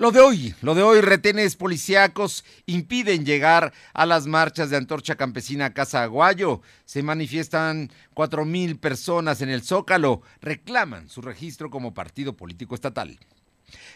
[0.00, 5.16] Lo de hoy, lo de hoy, retenes policíacos impiden llegar a las marchas de Antorcha
[5.16, 6.62] Campesina Casa Aguayo.
[6.86, 10.22] Se manifiestan cuatro mil personas en el Zócalo.
[10.40, 13.18] Reclaman su registro como partido político estatal.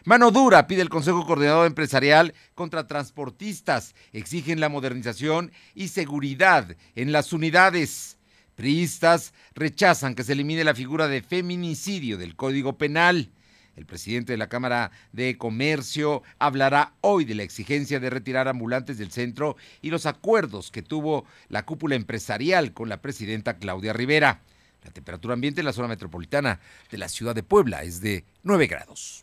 [0.05, 3.95] Mano dura pide el Consejo Coordinador Empresarial contra transportistas.
[4.13, 8.19] Exigen la modernización y seguridad en las unidades.
[8.57, 13.31] Priistas rechazan que se elimine la figura de feminicidio del Código Penal.
[13.77, 18.99] El presidente de la Cámara de Comercio hablará hoy de la exigencia de retirar ambulantes
[18.99, 24.41] del centro y los acuerdos que tuvo la cúpula empresarial con la presidenta Claudia Rivera.
[24.85, 28.67] La temperatura ambiente en la zona metropolitana de la ciudad de Puebla es de 9
[28.67, 29.23] grados.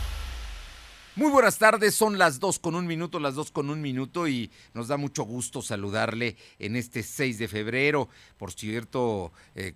[1.17, 4.49] Muy buenas tardes, son las dos con un minuto, las dos con un minuto y
[4.73, 8.07] nos da mucho gusto saludarle en este 6 de febrero.
[8.37, 9.73] Por cierto, eh,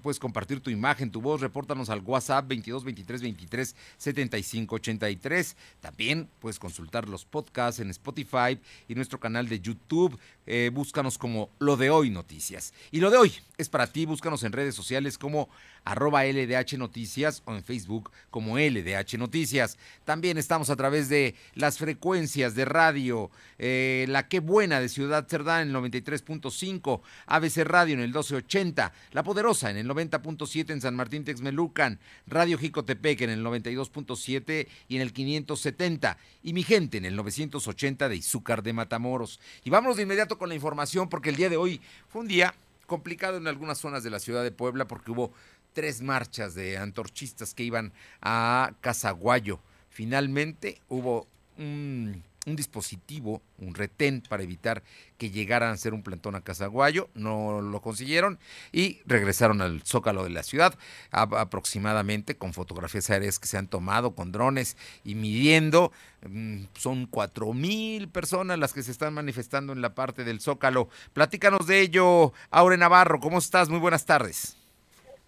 [0.00, 5.56] puedes compartir tu imagen, tu voz, repórtanos al WhatsApp 22 23 23 75 83.
[5.80, 10.16] También puedes consultar los podcasts en Spotify y nuestro canal de YouTube.
[10.46, 12.72] Eh, búscanos como Lo de Hoy Noticias.
[12.92, 15.48] Y lo de hoy es para ti, búscanos en redes sociales como
[15.86, 19.78] arroba LDH Noticias o en Facebook como LDH Noticias.
[20.04, 25.26] También estamos a través de las frecuencias de radio, eh, la Qué Buena de Ciudad
[25.28, 30.80] Cerdán en el 93.5, ABC Radio en el 1280, La Poderosa en el 90.7 en
[30.80, 36.98] San Martín Texmelucan, Radio Jicotepec en el 92.7 y en el 570, y Mi Gente
[36.98, 39.38] en el 980 de Izúcar de Matamoros.
[39.62, 42.54] Y vamos de inmediato con la información porque el día de hoy fue un día
[42.86, 45.32] complicado en algunas zonas de la ciudad de Puebla porque hubo
[45.76, 49.60] tres marchas de antorchistas que iban a Casaguayo.
[49.90, 51.26] Finalmente hubo
[51.58, 54.82] un, dispositivo, un retén para evitar
[55.18, 58.38] que llegaran a hacer un plantón a Casaguayo, no lo consiguieron
[58.72, 60.78] y regresaron al zócalo de la ciudad
[61.10, 65.92] aproximadamente con fotografías aéreas que se han tomado con drones y midiendo,
[66.26, 70.88] mm, son cuatro mil personas las que se están manifestando en la parte del zócalo.
[71.12, 73.68] Platícanos de ello, Aure Navarro, ¿cómo estás?
[73.68, 74.56] Muy buenas tardes.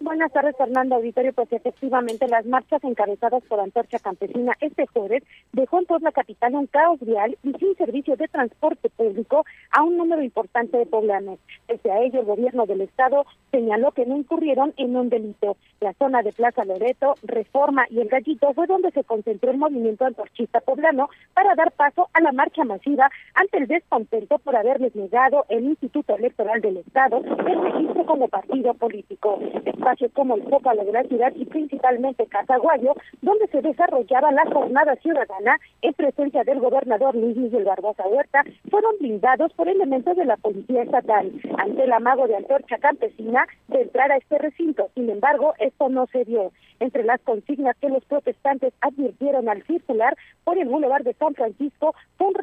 [0.01, 1.33] Buenas tardes, Fernando Auditorio.
[1.33, 6.55] Pues efectivamente, las marchas encabezadas por Antorcha Campesina este jueves dejó en toda la capital
[6.55, 11.41] un caos vial y sin servicio de transporte público a un número importante de poblanos.
[11.67, 15.57] Pese a ello, el gobierno del Estado señaló que no incurrieron en un delito.
[15.81, 20.05] La zona de Plaza Loreto, Reforma y El Gallito fue donde se concentró el movimiento
[20.05, 25.45] antorchista poblano para dar paso a la marcha masiva ante el descontento por haberles negado
[25.49, 29.41] el Instituto Electoral del Estado el registro como partido político
[29.89, 34.95] espacios como el Zócalo de la ciudad y principalmente Casaguayo, donde se desarrollaba la jornada
[34.97, 40.37] ciudadana en presencia del gobernador Luis Miguel Barbosa Huerta, fueron blindados por elementos de la
[40.37, 44.91] policía estatal ante el amago de antorcha campesina de entrar a este recinto.
[44.95, 46.53] Sin embargo, esto no se dio.
[46.81, 51.95] Entre las consignas que los protestantes advirtieron al circular por el Boulevard de San Francisco
[52.17, 52.35] fue un,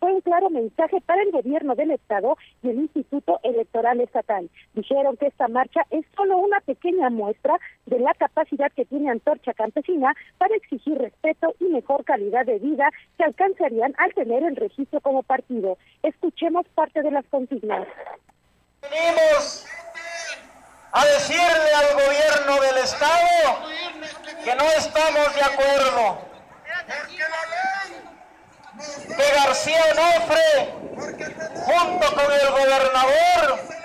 [0.00, 4.48] fue un claro mensaje para el gobierno del Estado y el Instituto Electoral Estatal.
[4.74, 9.10] Dijeron que esta marcha es solo una pequeña pequeña muestra de la capacidad que tiene
[9.10, 14.56] Antorcha Campesina para exigir respeto y mejor calidad de vida que alcanzarían al tener el
[14.56, 15.78] registro como partido.
[16.02, 17.86] Escuchemos parte de las consignas.
[18.82, 19.66] Venimos
[20.92, 23.68] a decirle al gobierno del Estado
[24.44, 26.18] que no estamos de acuerdo.
[29.08, 30.74] Que García Onofre,
[31.64, 33.75] junto con el gobernador,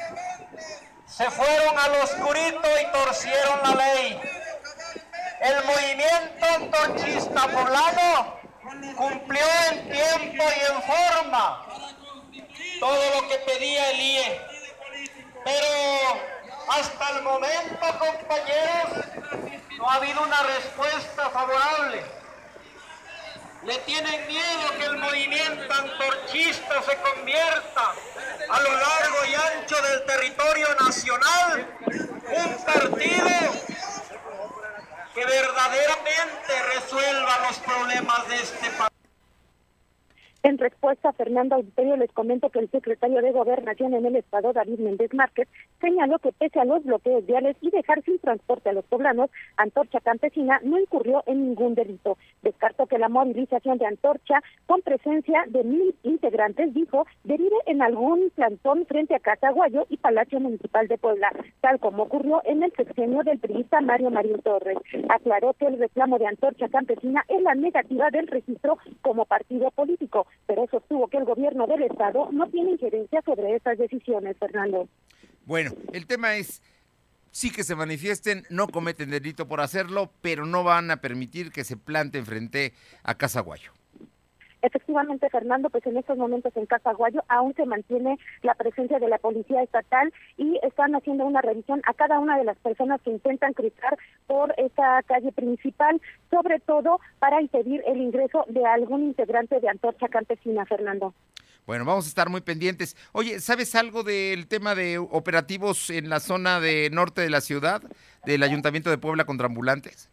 [1.11, 4.21] se fueron al oscurito y torcieron la ley.
[5.41, 8.39] El movimiento antorchista poblano
[8.95, 11.65] cumplió en tiempo y en forma
[12.79, 14.41] todo lo que pedía el IE.
[15.43, 16.21] Pero
[16.69, 22.20] hasta el momento, compañeros, no ha habido una respuesta favorable.
[23.63, 27.93] Le tienen miedo que el movimiento antorchista se convierta
[28.49, 31.67] a lo largo y ancho del territorio nacional
[32.27, 33.29] un partido
[35.13, 38.90] que verdaderamente resuelva los problemas de este país.
[40.43, 44.79] En respuesta, Fernando Auditorio les comento que el secretario de Gobernación en el Estado, David
[44.79, 45.47] Méndez Márquez,
[45.79, 49.99] señaló que pese a los bloqueos viales y dejar sin transporte a los poblanos, Antorcha
[49.99, 52.17] Campesina no incurrió en ningún delito.
[52.41, 58.31] Descartó que la movilización de Antorcha, con presencia de mil integrantes, dijo, derive en algún
[58.33, 63.21] plantón frente a Casaguayo y Palacio Municipal de Puebla, tal como ocurrió en el sexenio
[63.21, 64.79] del periodista Mario Marín Torres.
[65.09, 70.25] Aclaró que el reclamo de Antorcha Campesina es la negativa del registro como partido político
[70.45, 74.87] pero sostuvo que el gobierno del Estado no tiene injerencia sobre estas decisiones, Fernando.
[75.45, 76.61] Bueno, el tema es,
[77.31, 81.63] sí que se manifiesten, no cometen delito por hacerlo, pero no van a permitir que
[81.63, 82.73] se planten frente
[83.03, 83.71] a Casaguayo.
[84.61, 89.17] Efectivamente, Fernando, pues en estos momentos en Casaguayo aún se mantiene la presencia de la
[89.17, 93.53] policía estatal y están haciendo una revisión a cada una de las personas que intentan
[93.53, 93.97] cruzar
[94.27, 95.99] por esta calle principal,
[96.29, 101.13] sobre todo para impedir el ingreso de algún integrante de Antorcha Campesina, Fernando.
[101.65, 102.95] Bueno, vamos a estar muy pendientes.
[103.13, 107.81] Oye, ¿sabes algo del tema de operativos en la zona de norte de la ciudad,
[108.25, 110.10] del Ayuntamiento de Puebla contra ambulantes?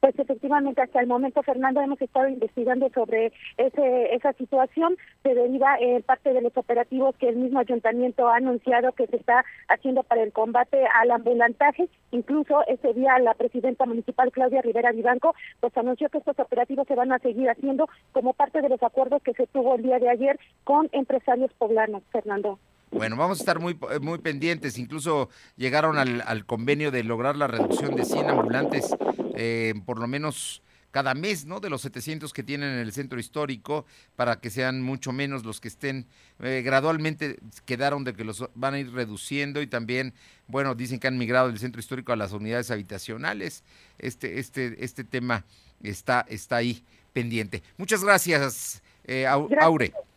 [0.00, 4.96] Pues efectivamente, hasta el momento, Fernando, hemos estado investigando sobre ese, esa situación.
[5.22, 9.16] Se deriva eh, parte de los operativos que el mismo ayuntamiento ha anunciado que se
[9.16, 11.88] está haciendo para el combate al ambulantaje.
[12.12, 16.94] Incluso ese día la presidenta municipal, Claudia Rivera Vivanco, pues anunció que estos operativos se
[16.94, 20.10] van a seguir haciendo como parte de los acuerdos que se tuvo el día de
[20.10, 22.58] ayer con empresarios poblanos, Fernando.
[22.90, 24.78] Bueno, vamos a estar muy, muy pendientes.
[24.78, 28.96] Incluso llegaron al, al convenio de lograr la reducción de 100 ambulantes,
[29.36, 31.60] eh, por lo menos cada mes, ¿no?
[31.60, 33.86] De los 700 que tienen en el centro histórico,
[34.16, 36.06] para que sean mucho menos los que estén.
[36.40, 40.14] Eh, gradualmente quedaron de que los van a ir reduciendo y también,
[40.46, 43.64] bueno, dicen que han migrado del centro histórico a las unidades habitacionales.
[43.98, 45.44] Este, este, este tema
[45.82, 46.82] está, está ahí
[47.12, 47.62] pendiente.
[47.76, 49.56] Muchas gracias, eh, Aure.
[49.56, 50.07] Gracias,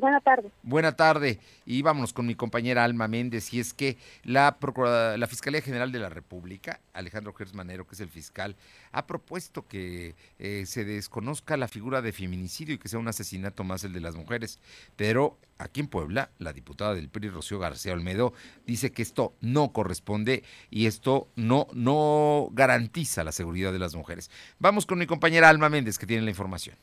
[0.00, 0.50] buena tarde.
[0.62, 1.38] Buena tarde.
[1.64, 3.52] Y vámonos con mi compañera Alma Méndez.
[3.52, 4.56] Y es que la,
[5.16, 8.56] la Fiscalía General de la República, Alejandro Gersmanero, que es el fiscal,
[8.92, 13.64] ha propuesto que eh, se desconozca la figura de feminicidio y que sea un asesinato
[13.64, 14.58] más el de las mujeres.
[14.96, 18.32] Pero aquí en Puebla, la diputada del PRI, Rocío García Olmedo,
[18.66, 24.30] dice que esto no corresponde y esto no, no garantiza la seguridad de las mujeres.
[24.58, 26.76] Vamos con mi compañera Alma Méndez, que tiene la información.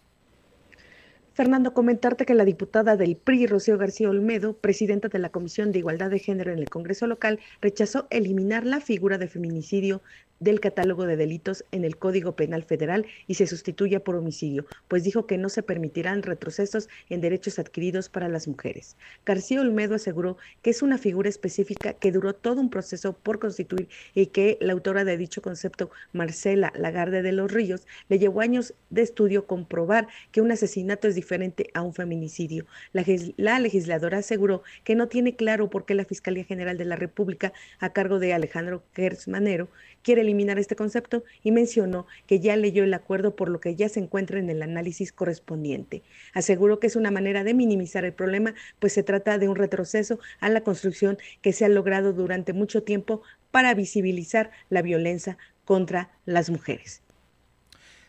[1.33, 5.79] Fernando, comentarte que la diputada del PRI, Rocío García Olmedo, presidenta de la Comisión de
[5.79, 10.01] Igualdad de Género en el Congreso local, rechazó eliminar la figura de feminicidio
[10.39, 15.03] del catálogo de delitos en el Código Penal Federal y se sustituya por homicidio, pues
[15.03, 18.97] dijo que no se permitirán retrocesos en derechos adquiridos para las mujeres.
[19.25, 23.89] García Olmedo aseguró que es una figura específica que duró todo un proceso por constituir
[24.13, 28.74] y que la autora de dicho concepto, Marcela Lagarde de los Ríos, le llevó años
[28.89, 32.65] de estudio comprobar que un asesinato es diferente a un feminicidio.
[32.94, 33.03] La,
[33.38, 37.53] la legisladora aseguró que no tiene claro por qué la Fiscalía General de la República,
[37.80, 39.69] a cargo de Alejandro Gersmanero,
[40.03, 43.89] quiere eliminar este concepto y mencionó que ya leyó el acuerdo por lo que ya
[43.89, 46.03] se encuentra en el análisis correspondiente.
[46.33, 50.19] Aseguró que es una manera de minimizar el problema, pues se trata de un retroceso
[50.39, 53.21] a la construcción que se ha logrado durante mucho tiempo
[53.51, 57.01] para visibilizar la violencia contra las mujeres.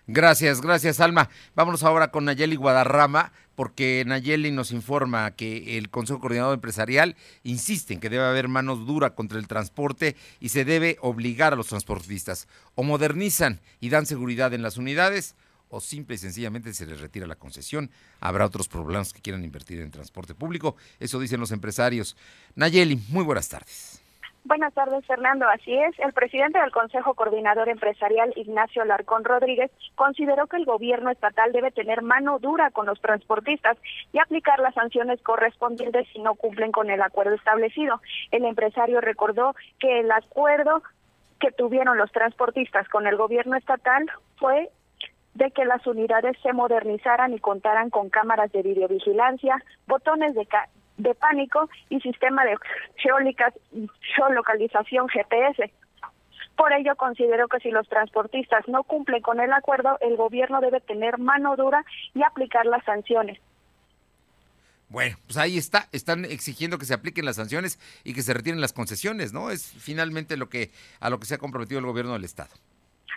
[0.06, 1.30] Gracias, gracias Alma.
[1.54, 7.92] Vámonos ahora con Nayeli Guadarrama, porque Nayeli nos informa que el Consejo Coordinador Empresarial insiste
[7.92, 11.66] en que debe haber manos duras contra el transporte y se debe obligar a los
[11.66, 12.48] transportistas.
[12.74, 15.34] O modernizan y dan seguridad en las unidades,
[15.68, 17.90] o simple y sencillamente se les retira la concesión.
[18.18, 20.76] Habrá otros problemas que quieran invertir en transporte público.
[20.98, 22.16] Eso dicen los empresarios.
[22.54, 23.99] Nayeli, muy buenas tardes.
[24.44, 25.46] Buenas tardes, Fernando.
[25.48, 25.98] Así es.
[25.98, 31.70] El presidente del Consejo Coordinador Empresarial, Ignacio Larcón Rodríguez, consideró que el gobierno estatal debe
[31.70, 33.76] tener mano dura con los transportistas
[34.12, 38.00] y aplicar las sanciones correspondientes si no cumplen con el acuerdo establecido.
[38.30, 40.82] El empresario recordó que el acuerdo
[41.38, 44.70] que tuvieron los transportistas con el gobierno estatal fue
[45.34, 50.46] de que las unidades se modernizaran y contaran con cámaras de videovigilancia, botones de,
[51.02, 52.56] de pánico y sistema de
[54.14, 55.72] geolocalización GPS.
[56.56, 60.80] Por ello, considero que si los transportistas no cumplen con el acuerdo, el gobierno debe
[60.80, 63.38] tener mano dura y aplicar las sanciones.
[64.90, 68.60] Bueno, pues ahí está, están exigiendo que se apliquen las sanciones y que se retiren
[68.60, 69.50] las concesiones, ¿no?
[69.50, 72.50] Es finalmente lo que a lo que se ha comprometido el gobierno del estado.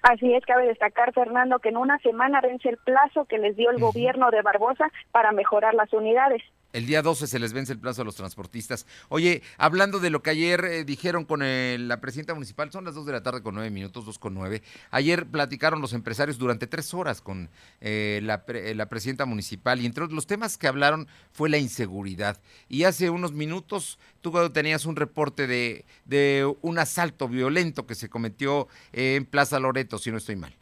[0.04, 3.72] Así es, cabe destacar, Fernando, que en una semana vence el plazo que les dio
[3.72, 6.44] el gobierno de Barbosa para mejorar las unidades.
[6.74, 8.88] El día 12 se les vence el plazo a los transportistas.
[9.10, 13.06] Oye, hablando de lo que ayer eh, dijeron con la presidenta municipal, son las 2
[13.06, 14.64] de la tarde con 9 minutos, 2 con 9.
[14.90, 20.08] Ayer platicaron los empresarios durante tres horas con eh, la, la, presidenta municipal y entre
[20.08, 22.42] los temas que hablaron fue la inseguridad.
[22.70, 28.68] Y hace unos minutos tú tenías un reporte de un asalto violento que se cometió
[28.94, 30.56] en Plaza Loreto, si no estoy mal.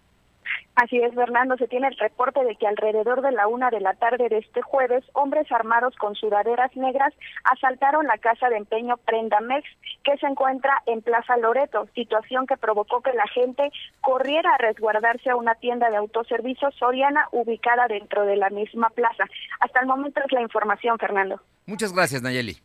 [0.76, 3.94] Así es, Fernando, se tiene el reporte de que alrededor de la una de la
[3.94, 7.14] tarde de este jueves, hombres armados con sudaderas negras
[7.44, 9.68] asaltaron la casa de empeño Prendamex,
[10.04, 15.30] que se encuentra en Plaza Loreto, situación que provocó que la gente corriera a resguardarse
[15.30, 19.26] a una tienda de autoservicio Soriana ubicada dentro de la misma plaza.
[19.60, 21.42] Hasta el momento es la información, Fernando.
[21.66, 22.58] Muchas gracias, Nayeli.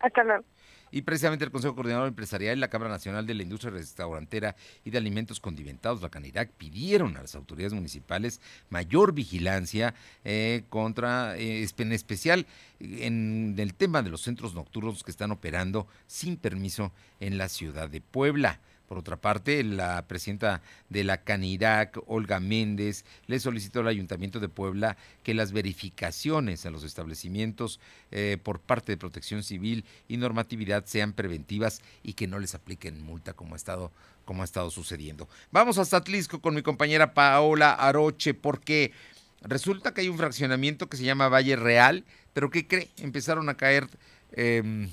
[0.00, 0.44] Hasta luego.
[0.90, 4.90] Y precisamente el Consejo Coordinador Empresarial y la Cámara Nacional de la Industria Restaurantera y
[4.90, 8.40] de Alimentos Condimentados, la Canirac, pidieron a las autoridades municipales
[8.70, 12.46] mayor vigilancia eh, contra, eh, en especial
[12.80, 17.88] en el tema de los centros nocturnos que están operando sin permiso en la ciudad
[17.88, 18.60] de Puebla.
[18.88, 24.48] Por otra parte, la presidenta de la Canirac, Olga Méndez, le solicitó al Ayuntamiento de
[24.48, 27.80] Puebla que las verificaciones a los establecimientos
[28.10, 33.02] eh, por parte de Protección Civil y normatividad sean preventivas y que no les apliquen
[33.02, 33.92] multa como ha estado
[34.24, 35.26] como ha estado sucediendo.
[35.52, 38.92] Vamos hasta Atlisco con mi compañera Paola Aroche porque
[39.40, 42.04] resulta que hay un fraccionamiento que se llama Valle Real,
[42.34, 42.90] pero ¿qué cree?
[42.98, 43.88] Empezaron a caer
[44.32, 44.90] em,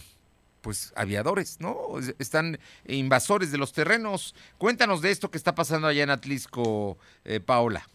[0.65, 1.77] pues aviadores, ¿no?
[2.17, 2.57] Están
[2.87, 4.33] invasores de los terrenos.
[4.57, 7.87] Cuéntanos de esto que está pasando allá en Atlisco, eh, Paola.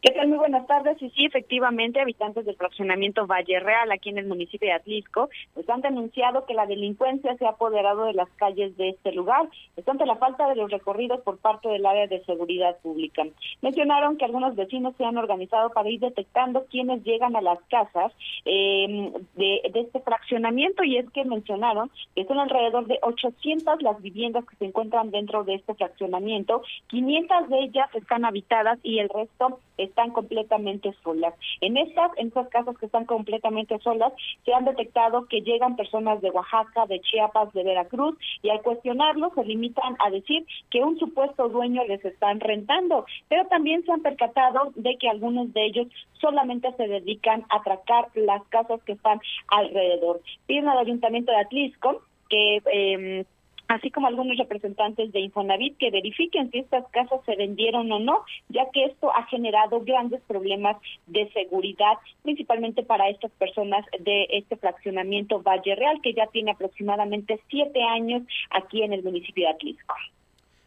[0.00, 1.00] ¿Qué Muy buenas tardes.
[1.00, 5.68] Y sí, efectivamente, habitantes del fraccionamiento Valle Real, aquí en el municipio de Atlisco, pues
[5.70, 9.90] han denunciado que la delincuencia se ha apoderado de las calles de este lugar, esto
[9.90, 13.22] ante la falta de los recorridos por parte del área de seguridad pública.
[13.62, 18.12] Mencionaron que algunos vecinos se han organizado para ir detectando quienes llegan a las casas
[18.44, 24.02] eh, de, de este fraccionamiento y es que mencionaron que son alrededor de 800 las
[24.02, 29.08] viviendas que se encuentran dentro de este fraccionamiento, 500 de ellas están habitadas y el
[29.08, 31.34] resto están completamente solas.
[31.60, 34.14] En estas, en estas casas que están completamente solas,
[34.46, 39.30] se han detectado que llegan personas de Oaxaca, de Chiapas, de Veracruz, y al cuestionarlo
[39.34, 44.00] se limitan a decir que un supuesto dueño les están rentando, pero también se han
[44.00, 45.86] percatado de que algunos de ellos
[46.18, 50.22] solamente se dedican a atracar las casas que están alrededor.
[50.46, 53.24] Piden al Ayuntamiento de Atlisco que eh,
[53.68, 58.24] así como algunos representantes de Infonavit que verifiquen si estas casas se vendieron o no,
[58.48, 64.56] ya que esto ha generado grandes problemas de seguridad, principalmente para estas personas de este
[64.56, 69.94] fraccionamiento Valle Real, que ya tiene aproximadamente siete años aquí en el municipio de Atlisco.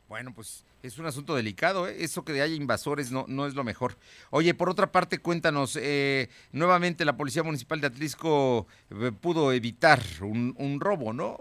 [0.08, 1.98] Bueno, pues es un asunto delicado, ¿eh?
[2.00, 3.96] eso que haya invasores no, no es lo mejor.
[4.32, 10.00] Oye, por otra parte, cuéntanos, eh, nuevamente la Policía Municipal de Atlisco eh, pudo evitar
[10.22, 11.38] un, un robo, ¿no?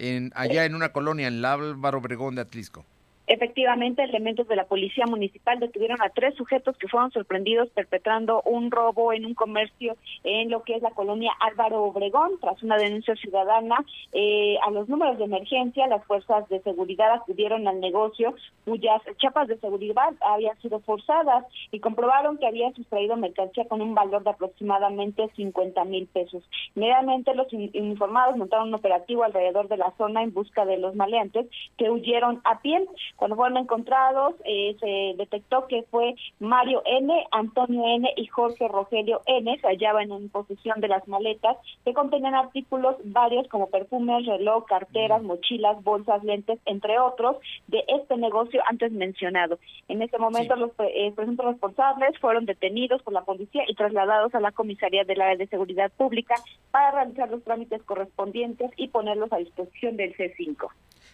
[0.00, 2.86] En, allá en una colonia, en la Álvaro Obregón de Atlisco.
[3.32, 8.72] Efectivamente, elementos de la policía municipal detuvieron a tres sujetos que fueron sorprendidos perpetrando un
[8.72, 12.40] robo en un comercio en lo que es la colonia Álvaro Obregón.
[12.40, 17.68] Tras una denuncia ciudadana eh, a los números de emergencia, las fuerzas de seguridad acudieron
[17.68, 18.34] al negocio
[18.64, 23.94] cuyas chapas de seguridad habían sido forzadas y comprobaron que había sustraído mercancía con un
[23.94, 26.42] valor de aproximadamente 50 mil pesos.
[26.74, 31.46] Inmediatamente los informados montaron un operativo alrededor de la zona en busca de los maleantes
[31.78, 32.84] que huyeron a pie.
[33.20, 38.10] Cuando fueron encontrados, eh, se detectó que fue Mario N., Antonio N.
[38.16, 39.58] y Jorge Rogelio N.
[39.60, 45.22] Se hallaban en posesión de las maletas que contenían artículos varios como perfumes, reloj, carteras,
[45.22, 47.36] mochilas, bolsas, lentes, entre otros,
[47.66, 49.58] de este negocio antes mencionado.
[49.88, 54.40] En este momento, los eh, presuntos responsables fueron detenidos por la policía y trasladados a
[54.40, 56.36] la comisaría del área de seguridad pública
[56.70, 60.68] para realizar los trámites correspondientes y ponerlos a disposición del C5.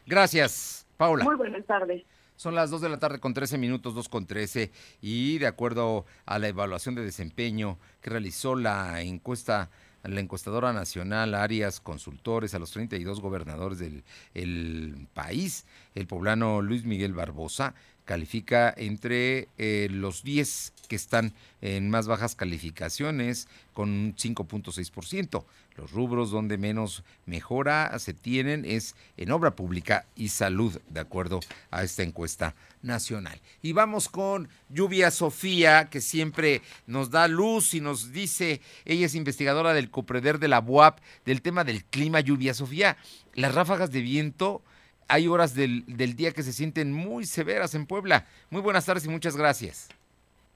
[0.07, 0.86] Gracias.
[0.97, 1.25] Paula.
[1.25, 2.05] Muy buenas tardes.
[2.37, 6.05] Son las 2 de la tarde con 13 minutos, 2 con 13, y de acuerdo
[6.27, 9.71] a la evaluación de desempeño que realizó la encuesta,
[10.03, 16.85] la encuestadora nacional Arias Consultores a los 32 gobernadores del el país, el poblano Luis
[16.85, 17.75] Miguel Barbosa
[18.05, 25.45] califica entre eh, los 10 que están en más bajas calificaciones con un 5.6%.
[25.77, 31.41] Los rubros donde menos mejora se tienen es en obra pública y salud, de acuerdo
[31.71, 33.41] a esta encuesta nacional.
[33.61, 39.15] Y vamos con Lluvia Sofía, que siempre nos da luz y nos dice, ella es
[39.15, 42.21] investigadora del Copreder de la UAP, del tema del clima.
[42.21, 42.97] Lluvia Sofía,
[43.35, 44.63] las ráfagas de viento
[45.09, 48.27] hay horas del, del, día que se sienten muy severas en Puebla.
[48.51, 49.89] Muy buenas tardes y muchas gracias.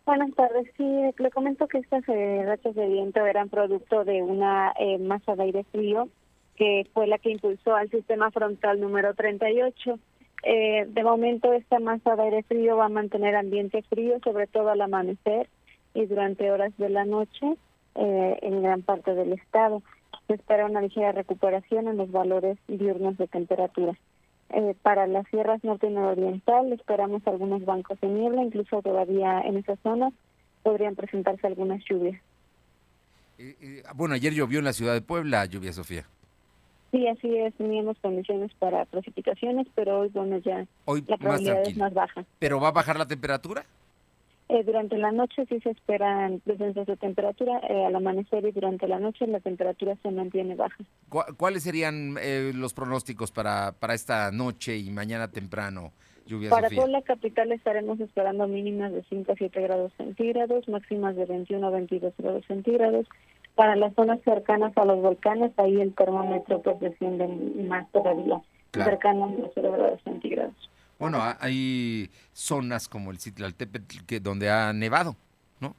[0.06, 0.66] Buenas tardes.
[0.76, 0.84] Sí,
[1.18, 5.42] le comento que estas eh, rachas de viento eran producto de una eh, masa de
[5.44, 6.08] aire frío
[6.60, 9.98] que fue la que impulsó al sistema frontal número 38.
[10.42, 14.68] Eh, de momento esta masa de aire frío va a mantener ambiente frío, sobre todo
[14.68, 15.48] al amanecer
[15.94, 17.56] y durante horas de la noche
[17.94, 19.82] eh, en gran parte del estado.
[20.26, 23.94] Se espera una ligera recuperación en los valores diurnos de temperatura.
[24.52, 29.58] Eh, para las sierras norte y nororiental esperamos algunos bancos de niebla, incluso todavía en
[29.58, 30.12] esas zonas
[30.64, 32.20] podrían presentarse algunas lluvias.
[33.38, 36.04] Eh, eh, bueno, ayer llovió en la ciudad de Puebla, lluvia Sofía.
[36.90, 41.62] Sí, así es, teníamos condiciones para precipitaciones, pero hoy, bueno, ya Hoy la más probabilidad
[41.62, 42.24] es más baja.
[42.40, 43.64] ¿Pero va a bajar la temperatura?
[44.52, 48.88] Eh, durante la noche sí se esperan descensos de temperatura, eh, al amanecer y durante
[48.88, 50.76] la noche la temperatura se mantiene baja.
[51.08, 55.92] ¿Cu- ¿Cuáles serían eh, los pronósticos para, para esta noche y mañana temprano,
[56.26, 56.78] lluvia Para Sofía?
[56.82, 61.64] toda la capital estaremos esperando mínimas de 5 a 7 grados centígrados, máximas de 21
[61.68, 63.06] a 22 grados centígrados.
[63.54, 67.28] Para las zonas cercanas a los volcanes, ahí el termómetro pues desciende
[67.68, 68.40] más todavía,
[68.72, 68.90] Claro.
[68.90, 70.54] cercano a los 0 grados centígrados.
[71.00, 75.16] Bueno, ha- hay zonas como el Citlaltépetl que donde ha nevado,
[75.58, 75.74] ¿no?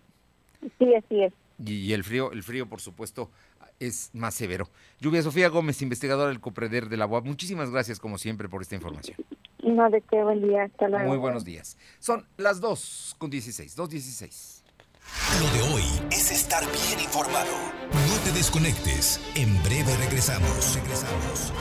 [0.80, 1.32] Sí, así es.
[1.64, 3.30] Y, y el frío, el frío, por supuesto,
[3.80, 4.68] es más severo.
[5.00, 7.26] Lluvia Sofía Gómez, investigadora del Copreder de la UAP.
[7.26, 9.18] Muchísimas gracias, como siempre, por esta información.
[9.64, 11.08] No de qué buen día, hasta luego.
[11.08, 11.78] Muy buenos días.
[12.00, 14.62] Son las 2 con 16, 2.16.
[15.40, 17.52] Lo de hoy es estar bien informado.
[17.92, 19.20] No te desconectes.
[19.36, 20.76] En breve regresamos.
[20.76, 21.52] Regresamos.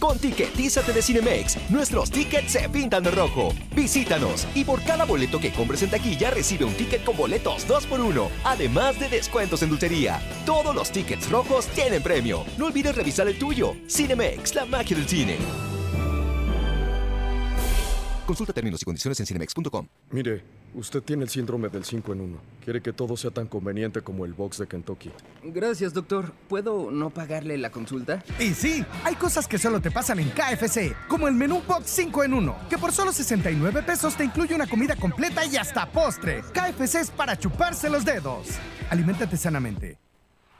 [0.00, 3.52] Con Ticketízate de Cinemex, nuestros tickets se pintan de rojo.
[3.76, 8.28] Visítanos y por cada boleto que compres en taquilla recibe un ticket con boletos 2x1,
[8.44, 10.18] además de descuentos en dulcería.
[10.46, 12.44] Todos los tickets rojos tienen premio.
[12.56, 13.76] No olvides revisar el tuyo.
[13.88, 15.36] Cinemex, la magia del cine.
[18.30, 19.88] Consulta términos y condiciones en cinemex.com.
[20.12, 20.44] Mire,
[20.76, 22.38] usted tiene el síndrome del 5 en 1.
[22.64, 25.10] Quiere que todo sea tan conveniente como el box de Kentucky.
[25.42, 26.32] Gracias, doctor.
[26.48, 28.22] ¿Puedo no pagarle la consulta?
[28.38, 32.22] Y sí, hay cosas que solo te pasan en KFC, como el menú Box 5
[32.22, 36.44] en 1, que por solo 69 pesos te incluye una comida completa y hasta postre.
[36.52, 38.46] KFC es para chuparse los dedos.
[38.90, 39.98] Aliméntate sanamente.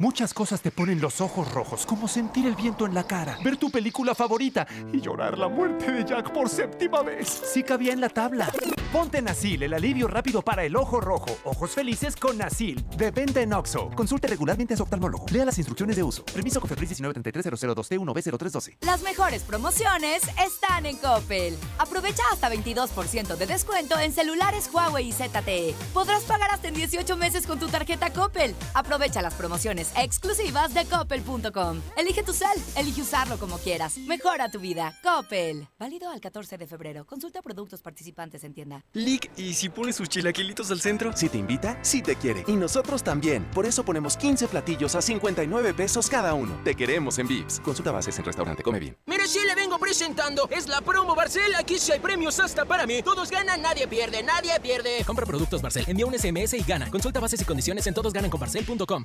[0.00, 3.58] Muchas cosas te ponen los ojos rojos, como sentir el viento en la cara, ver
[3.58, 7.28] tu película favorita y llorar la muerte de Jack por séptima vez.
[7.28, 8.50] Sí cabía en la tabla.
[8.94, 11.36] Ponte Nasil, el alivio rápido para el ojo rojo.
[11.44, 12.82] Ojos felices con Nasil.
[12.96, 13.90] De venta en Oxo.
[13.94, 15.26] Consulte regularmente a su oftalmólogo.
[15.30, 16.24] Lea las instrucciones de uso.
[16.24, 18.78] Permiso Cofepris 1933-002-T1B0312.
[18.80, 21.56] Las mejores promociones están en Coppel.
[21.78, 25.74] Aprovecha hasta 22% de descuento en celulares Huawei y ZTE.
[25.92, 28.56] Podrás pagar hasta en 18 meses con tu tarjeta Coppel.
[28.74, 31.80] Aprovecha las promociones exclusivas de coppel.com.
[31.96, 33.98] Elige tu cel, elige usarlo como quieras.
[33.98, 34.98] Mejora tu vida.
[35.02, 35.68] Coppel.
[35.78, 37.06] Válido al 14 de febrero.
[37.06, 38.84] Consulta productos participantes en tienda.
[38.92, 41.12] Lick, ¿y si pones sus chilaquilitos al centro?
[41.16, 42.44] Si te invita, sí te quiere.
[42.46, 43.44] Y nosotros también.
[43.50, 46.60] Por eso ponemos 15 platillos a 59 pesos cada uno.
[46.64, 47.60] Te queremos en Vips.
[47.60, 48.96] Consulta bases en restaurante Come Bien.
[49.06, 50.48] Mire, sí le vengo presentando.
[50.50, 51.54] Es la promo Barcel.
[51.54, 53.02] Aquí sí hay premios hasta para mí.
[53.02, 55.04] Todos ganan, nadie pierde, nadie pierde.
[55.06, 56.90] Compra productos Barcel, envía un SMS y gana.
[56.90, 59.04] Consulta bases y condiciones en todosgananconbarcel.com.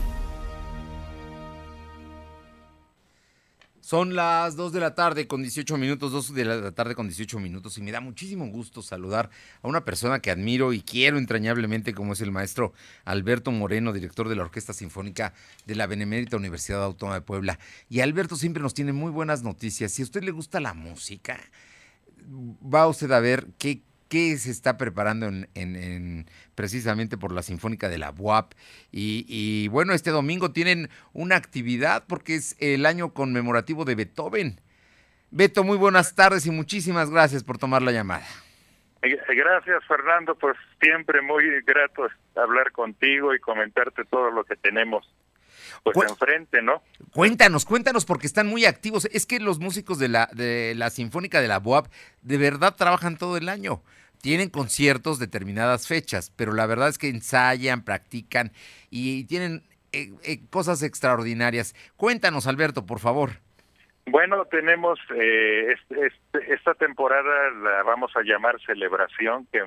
[3.91, 7.39] Son las 2 de la tarde con 18 minutos, 2 de la tarde con 18
[7.39, 9.29] minutos y me da muchísimo gusto saludar
[9.61, 12.71] a una persona que admiro y quiero entrañablemente como es el maestro
[13.03, 15.33] Alberto Moreno, director de la Orquesta Sinfónica
[15.65, 17.59] de la Benemérita Universidad Autónoma de Puebla.
[17.89, 19.91] Y Alberto siempre nos tiene muy buenas noticias.
[19.91, 21.37] Si a usted le gusta la música,
[22.73, 27.43] va usted a ver qué, qué se está preparando en, en- en- precisamente por la
[27.43, 28.51] Sinfónica de la UAP.
[28.91, 34.59] Y, y, bueno, este domingo tienen una actividad porque es el año conmemorativo de Beethoven.
[35.31, 38.27] Beto, muy buenas tardes y muchísimas gracias por tomar la llamada.
[39.01, 40.35] Eh, Gracias, Fernando.
[40.35, 42.03] Pues siempre muy grato
[42.35, 45.09] hablar contigo y comentarte todo lo que tenemos
[45.83, 46.83] pues enfrente, ¿no?
[47.13, 49.05] Cuéntanos, cuéntanos porque están muy activos.
[49.13, 51.87] Es que los músicos de la, de la Sinfónica de la BOAP
[52.21, 53.81] de verdad trabajan todo el año.
[54.21, 58.51] Tienen conciertos determinadas fechas, pero la verdad es que ensayan, practican
[58.89, 61.75] y tienen eh, eh, cosas extraordinarias.
[61.97, 63.31] Cuéntanos, Alberto, por favor.
[64.05, 69.63] Bueno, tenemos eh, este, esta temporada la vamos a llamar celebración que,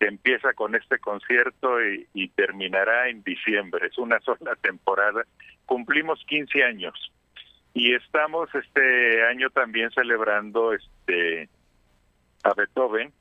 [0.00, 3.86] empieza con este concierto y, y, terminará en diciembre.
[3.86, 5.24] Es una sola temporada.
[5.64, 7.10] Cumplimos 15 años
[7.72, 11.48] y estamos este año también celebrando este
[12.42, 13.14] a Beethoven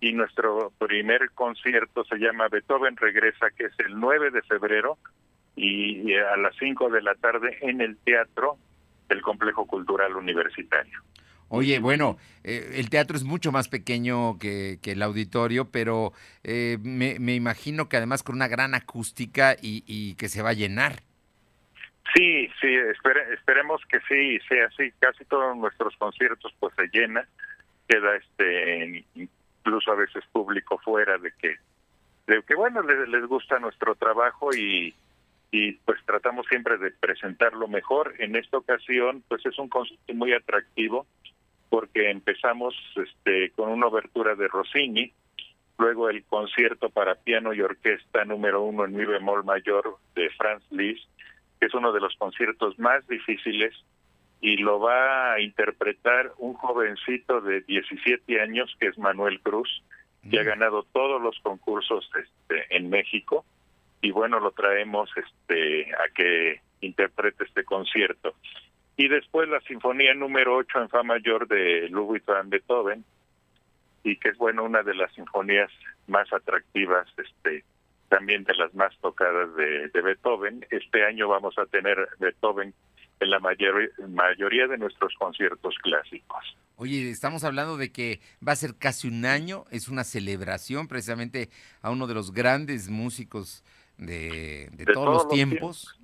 [0.00, 4.98] y nuestro primer concierto se llama Beethoven regresa que es el 9 de febrero
[5.56, 8.58] y, a las 5 de la tarde en el teatro
[9.08, 11.02] del Complejo Cultural Universitario.
[11.50, 16.12] Oye, bueno, eh, el teatro es mucho más pequeño que, el auditorio, pero
[16.44, 21.02] eh, me, imagino que además con una gran acústica y, que se va a llenar.
[22.14, 22.74] Sí, sí,
[23.32, 24.92] esperemos que sí, sea así.
[24.98, 27.26] Casi todos nuestros conciertos pues se llena,
[27.88, 29.04] queda este
[29.68, 31.56] incluso a veces público fuera de que,
[32.26, 34.94] de que bueno, les, les gusta nuestro trabajo y,
[35.50, 38.14] y pues tratamos siempre de presentarlo mejor.
[38.18, 41.06] En esta ocasión, pues es un concierto muy atractivo
[41.68, 45.12] porque empezamos este con una obertura de Rossini,
[45.76, 50.64] luego el concierto para piano y orquesta número uno en mi bemol mayor de Franz
[50.70, 51.06] Liszt,
[51.60, 53.74] que es uno de los conciertos más difíciles
[54.40, 59.82] y lo va a interpretar un jovencito de 17 años que es Manuel Cruz,
[60.30, 60.46] que ha mm.
[60.46, 63.44] ganado todos los concursos este, en México
[64.00, 68.34] y bueno, lo traemos este a que interprete este concierto.
[68.96, 73.04] Y después la Sinfonía número 8 en Fa mayor de Ludwig van Beethoven,
[74.04, 75.70] y que es bueno una de las sinfonías
[76.06, 77.64] más atractivas, este
[78.08, 80.64] también de las más tocadas de, de Beethoven.
[80.70, 82.72] Este año vamos a tener Beethoven
[83.20, 86.56] en la mayor, mayoría de nuestros conciertos clásicos.
[86.76, 91.50] Oye, estamos hablando de que va a ser casi un año, es una celebración precisamente
[91.82, 93.64] a uno de los grandes músicos
[93.96, 95.98] de, todos, los tiempos,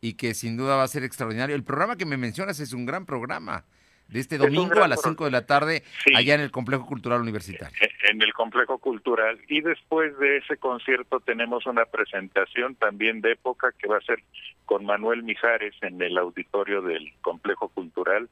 [0.00, 1.54] y que sin duda va a ser extraordinario.
[1.54, 3.64] El programa que me mencionas es un gran programa
[4.12, 5.82] de este domingo a las 5 de la tarde
[6.14, 7.74] allá en el Complejo Cultural Universitario.
[7.80, 9.40] E, en el Complejo Cultural.
[9.48, 14.22] Y después de ese concierto tenemos una presentación también de época que va a ser
[14.66, 18.28] con Manuel Mijares en el auditorio del Complejo Cultural,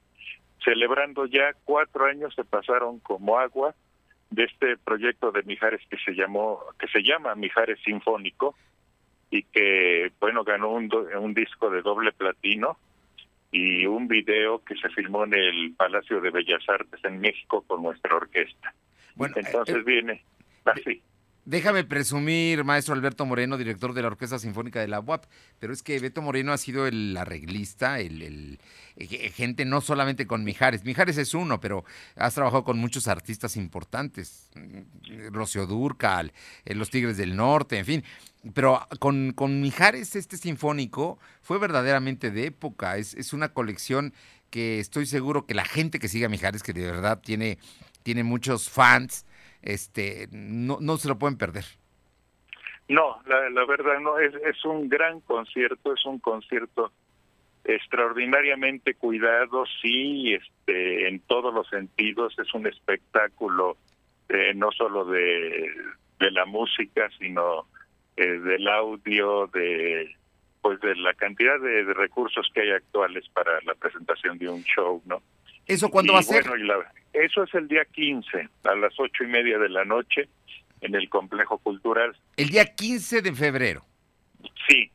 [0.63, 3.75] celebrando ya cuatro años se pasaron como agua
[4.31, 8.55] de este proyecto de Mijares que se llamó que se llama Mijares Sinfónico
[9.31, 10.89] y que bueno ganó un,
[11.19, 12.77] un disco de doble platino
[13.51, 17.83] y un video que se filmó en el Palacio de Bellas Artes en México con
[17.83, 18.75] nuestra orquesta.
[19.17, 20.25] Bueno, entonces eh, viene
[20.65, 21.03] así.
[21.47, 25.25] Déjame presumir, maestro Alberto Moreno, director de la Orquesta Sinfónica de la UAP,
[25.59, 28.61] pero es que Beto Moreno ha sido el arreglista, el,
[28.97, 33.57] eh, gente no solamente con Mijares, Mijares es uno, pero has trabajado con muchos artistas
[33.57, 36.33] importantes, mm, Rocío Durcal,
[36.67, 38.05] eh, Los Tigres del Norte, en fin,
[38.53, 44.13] pero con, con Mijares este sinfónico fue verdaderamente de época, es, es una colección
[44.51, 47.59] que estoy seguro que la gente que sigue a Mijares, que de verdad tiene,
[48.03, 49.25] tiene muchos fans,
[49.63, 51.65] este, no, no se lo pueden perder.
[52.89, 56.93] No, la, verdad no, es, es un gran concierto, es un concierto
[57.63, 63.77] extraordinariamente cuidado, sí, este, en todos los sentidos, es un espectáculo
[64.29, 65.71] eh, no solo de,
[66.19, 67.67] de la música, sino
[68.17, 70.15] eh, del audio, de
[70.61, 75.03] pues de la cantidad de, recursos que hay actuales para la presentación de un show,
[75.07, 75.23] ¿no?
[75.71, 76.45] ¿Eso cuándo va a ser?
[77.13, 80.29] eso es el día 15, a las ocho y media de la noche,
[80.81, 82.17] en el Complejo Cultural.
[82.37, 83.85] El día 15 de febrero.
[84.69, 84.91] Sí.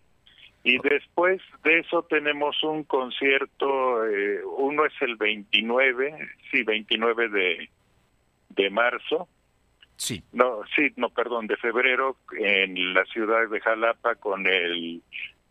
[0.64, 7.70] Y después de eso tenemos un concierto, eh, uno es el 29, sí, 29 de,
[8.50, 9.30] de marzo.
[9.98, 10.24] Sí.
[10.34, 15.02] No, sí, no, perdón, de febrero en la ciudad de Jalapa con el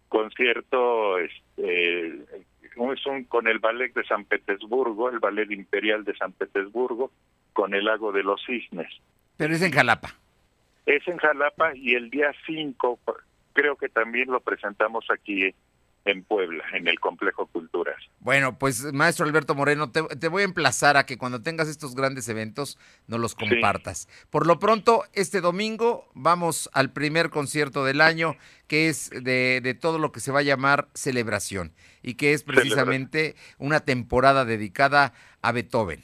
[0.09, 2.19] concierto este,
[2.93, 7.11] es un con el ballet de San Petersburgo, el ballet imperial de San Petersburgo,
[7.53, 8.93] con el lago de los cisnes.
[9.37, 10.15] Pero es en Jalapa.
[10.87, 12.99] Es en Jalapa y el día 5
[13.53, 15.55] creo que también lo presentamos aquí
[16.05, 17.97] en Puebla, en el Complejo Cultural.
[18.21, 22.29] Bueno, pues maestro Alberto Moreno, te, voy a emplazar a que cuando tengas estos grandes
[22.29, 24.09] eventos nos los compartas.
[24.31, 28.37] Por lo pronto, este domingo vamos al primer concierto del año,
[28.67, 32.43] que es de, de todo lo que se va a llamar celebración y que es
[32.43, 35.13] precisamente una temporada dedicada
[35.43, 36.03] a Beethoven.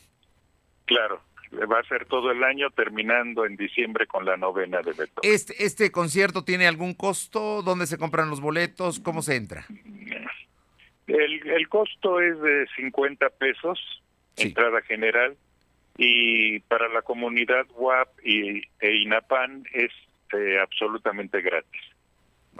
[0.86, 5.30] Claro va a ser todo el año terminando en diciembre con la novena de Beethoven.
[5.30, 7.62] ¿Este, este concierto tiene algún costo?
[7.62, 9.00] ¿Dónde se compran los boletos?
[9.00, 9.66] ¿Cómo se entra?
[11.06, 14.02] El, el costo es de 50 pesos,
[14.36, 15.36] entrada general,
[15.96, 19.90] y para la comunidad WAP y, e INAPAN es
[20.32, 21.82] eh, absolutamente gratis.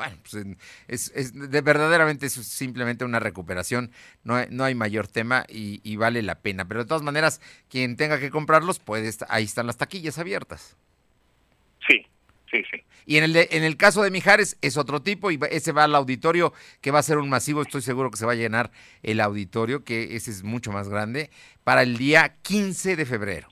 [0.01, 0.47] Bueno, pues
[0.89, 3.91] es, es de, verdaderamente es simplemente una recuperación,
[4.25, 6.67] no hay, no hay mayor tema y, y, vale la pena.
[6.67, 10.79] Pero de todas maneras, quien tenga que comprarlos, puede ahí están las taquillas abiertas.
[11.87, 12.07] Sí,
[12.51, 12.83] sí, sí.
[13.05, 15.85] Y en el, de, en el caso de Mijares es otro tipo y ese va
[15.85, 18.71] al auditorio que va a ser un masivo, estoy seguro que se va a llenar
[19.03, 21.29] el auditorio, que ese es mucho más grande,
[21.63, 23.49] para el día 15 de febrero.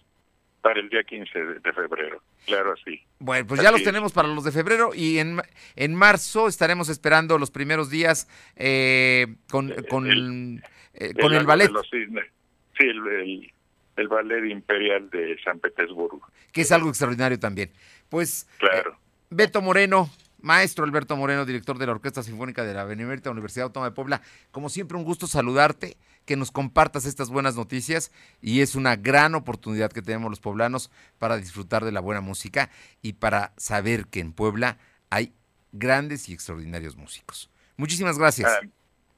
[0.62, 3.00] Para el día 15 de febrero, claro, así.
[3.18, 5.40] Bueno, pues ya los tenemos para los de febrero y en,
[5.76, 10.62] en marzo estaremos esperando los primeros días eh, con, con el,
[10.94, 11.70] eh, con el, ballet.
[11.90, 13.52] sí, el,
[13.96, 16.22] el, ballet imperial de San Petersburgo.
[16.52, 17.70] Que es algo extraordinario también.
[18.08, 18.92] Pues, claro.
[18.92, 18.96] Eh,
[19.30, 23.90] Beto Moreno, maestro Alberto Moreno, director de la Orquesta Sinfónica de la Benemérita Universidad Autónoma
[23.90, 25.96] de Puebla, como siempre un gusto saludarte
[26.28, 28.12] que nos compartas estas buenas noticias
[28.42, 32.68] y es una gran oportunidad que tenemos los poblanos para disfrutar de la buena música
[33.00, 34.76] y para saber que en Puebla
[35.08, 35.32] hay
[35.72, 37.48] grandes y extraordinarios músicos.
[37.78, 38.52] Muchísimas gracias.
[38.52, 38.60] Ah,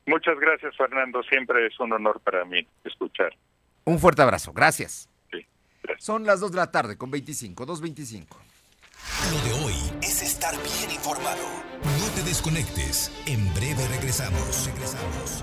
[0.06, 1.20] muchas gracias, Fernando.
[1.24, 3.36] Siempre es un honor para mí escuchar.
[3.84, 4.52] Un fuerte abrazo.
[4.52, 5.08] Gracias.
[5.32, 5.44] Sí,
[5.98, 8.26] Son las 2 de la tarde con 25, 2.25.
[9.32, 11.42] Lo de hoy es estar bien informado.
[11.82, 13.10] No te desconectes.
[13.26, 14.64] En breve regresamos.
[14.66, 15.42] Regresamos.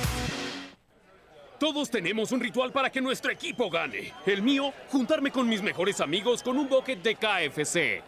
[1.61, 4.11] Todos tenemos un ritual para que nuestro equipo gane.
[4.25, 8.01] El mío, juntarme con mis mejores amigos con un bucket de KFC.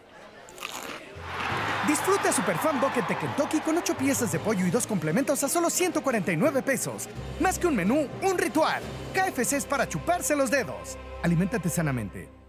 [1.86, 5.48] Disfruta Super Fan Bucket de Kentucky con 8 piezas de pollo y dos complementos a
[5.48, 7.08] solo 149 pesos.
[7.38, 8.82] Más que un menú, un ritual.
[9.12, 10.98] KFC es para chuparse los dedos.
[11.22, 12.43] Aliméntate sanamente.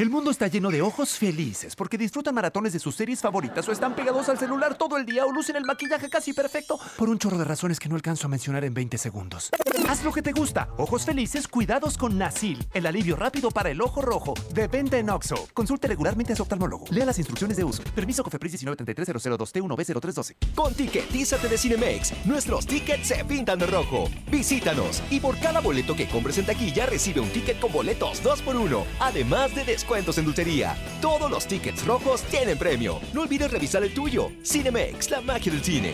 [0.00, 3.72] El mundo está lleno de ojos felices porque disfrutan maratones de sus series favoritas o
[3.72, 7.18] están pegados al celular todo el día o lucen el maquillaje casi perfecto por un
[7.18, 9.50] chorro de razones que no alcanzo a mencionar en 20 segundos.
[9.90, 10.70] Haz lo que te gusta.
[10.78, 14.32] Ojos felices, cuidados con Nasil, el alivio rápido para el ojo rojo.
[14.54, 15.48] De venta en Oxo.
[15.52, 16.86] Consulte regularmente a su oftalmólogo.
[16.90, 17.82] Lea las instrucciones de uso.
[17.94, 23.58] Permiso Cofepris 1933002 t 1 b 0312 Con Tiquetízate de Cinemex, nuestros tickets se pintan
[23.58, 24.08] de rojo.
[24.30, 28.84] Visítanos y por cada boleto que compres en taquilla recibe un ticket con boletos 2x1,
[29.00, 30.76] además de descuento descuentos en dulcería.
[31.00, 33.00] Todos los tickets rojos tienen premio.
[33.12, 34.30] No olvides revisar el tuyo.
[34.44, 35.92] Cinemex, la magia del cine.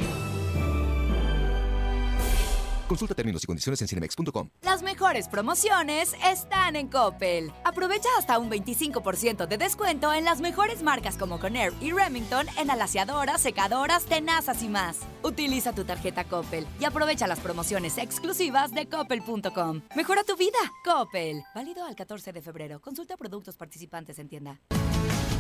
[2.89, 4.51] Consulta términos y condiciones en cinemex.com.
[4.63, 7.53] Las mejores promociones están en Coppel.
[7.65, 12.71] Aprovecha hasta un 25% de descuento en las mejores marcas como Conair y Remington en
[12.71, 15.01] alaciadoras, secadoras, tenazas y más.
[15.23, 19.83] Utiliza tu tarjeta Coppel y aprovecha las promociones exclusivas de coppel.com.
[19.97, 21.43] Mejora tu vida, Coppel.
[21.55, 22.81] Válido al 14 de febrero.
[22.81, 24.61] Consulta productos participantes en tienda.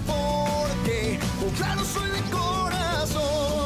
[0.06, 1.18] Porque,
[1.56, 3.56] claro, soy de corazón.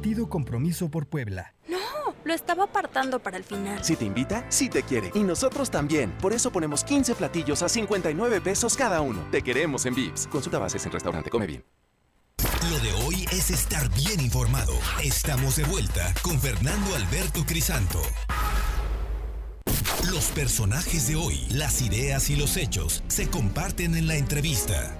[0.00, 1.52] Partido Compromiso por Puebla.
[1.68, 3.84] No, lo estaba apartando para el final.
[3.84, 5.10] Si te invita, sí te quiere.
[5.12, 6.10] Y nosotros también.
[6.22, 9.20] Por eso ponemos 15 platillos a 59 pesos cada uno.
[9.30, 10.26] Te queremos en Vips.
[10.28, 11.28] Consulta bases en restaurante.
[11.28, 11.62] Come bien.
[12.70, 14.72] Lo de hoy es estar bien informado.
[15.04, 18.00] Estamos de vuelta con Fernando Alberto Crisanto.
[20.10, 24.98] Los personajes de hoy, las ideas y los hechos se comparten en la entrevista.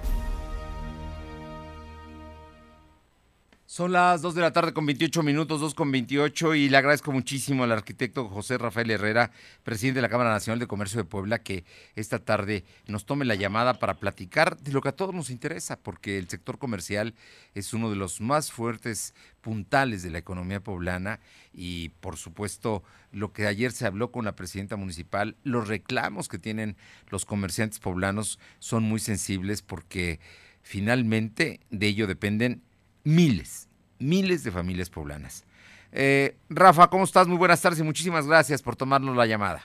[3.71, 7.13] Son las 2 de la tarde con 28 minutos, 2 con 28, y le agradezco
[7.13, 9.31] muchísimo al arquitecto José Rafael Herrera,
[9.63, 11.63] presidente de la Cámara Nacional de Comercio de Puebla, que
[11.95, 15.79] esta tarde nos tome la llamada para platicar de lo que a todos nos interesa,
[15.79, 17.13] porque el sector comercial
[17.55, 21.21] es uno de los más fuertes puntales de la economía poblana
[21.53, 26.39] y, por supuesto, lo que ayer se habló con la presidenta municipal, los reclamos que
[26.39, 26.75] tienen
[27.09, 30.19] los comerciantes poblanos son muy sensibles porque
[30.61, 32.63] finalmente de ello dependen
[33.03, 35.45] miles, miles de familias poblanas.
[35.91, 37.27] Eh, Rafa, ¿cómo estás?
[37.27, 39.61] Muy buenas tardes y muchísimas gracias por tomarnos la llamada.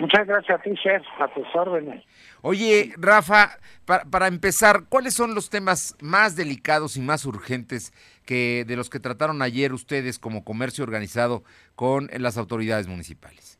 [0.00, 2.02] Muchas gracias a ti, chef, a tus órdenes.
[2.40, 7.92] Oye, Rafa, para, para, empezar, ¿cuáles son los temas más delicados y más urgentes
[8.24, 11.44] que de los que trataron ayer ustedes como comercio organizado
[11.76, 13.58] con las autoridades municipales?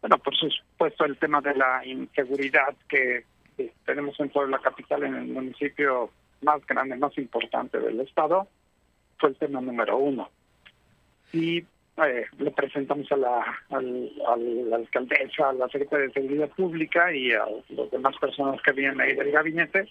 [0.00, 0.36] Bueno, pues
[0.76, 3.24] puesto el tema de la inseguridad que,
[3.56, 8.46] que tenemos en Puebla Capital, en el municipio más grande, más importante del estado,
[9.18, 10.30] fue el tema número uno.
[11.32, 16.48] Y eh, le presentamos a la, al, a la alcaldesa, a la secretaria de Seguridad
[16.50, 19.88] Pública y a las demás personas que vienen ahí del gabinete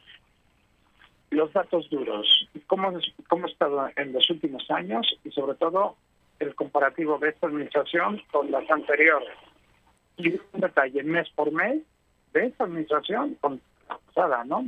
[1.30, 2.94] los datos duros, cómo,
[3.28, 5.96] cómo ha estado en los últimos años y sobre todo
[6.40, 9.30] el comparativo de esta administración con las anteriores.
[10.18, 11.82] Y un detalle, mes por mes,
[12.34, 14.68] de esta administración con la pasada, ¿no?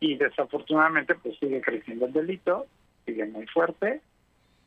[0.00, 2.66] Y desafortunadamente pues sigue creciendo el delito,
[3.04, 4.00] sigue muy fuerte.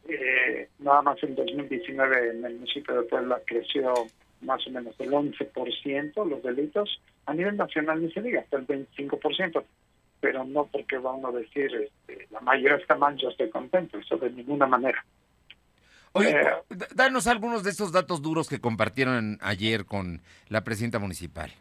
[0.08, 3.94] Eh, nada más en 2019 en el municipio de Puebla creció
[4.42, 7.02] más o menos el 11% los delitos.
[7.26, 9.64] A nivel nacional ni se diga, hasta el 25%
[10.24, 14.16] pero no porque van a decir este, la mayoría está mal, yo estoy contento, eso
[14.16, 15.04] de ninguna manera.
[16.14, 16.46] Oye, eh,
[16.96, 21.52] danos algunos de estos datos duros que compartieron ayer con la presidenta municipal.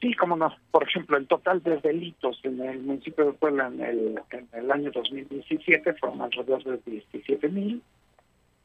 [0.00, 0.54] Sí, cómo no.
[0.70, 4.70] Por ejemplo, el total de delitos en el municipio de Puebla en el, en el
[4.70, 7.82] año 2017 fueron alrededor de 17 mil.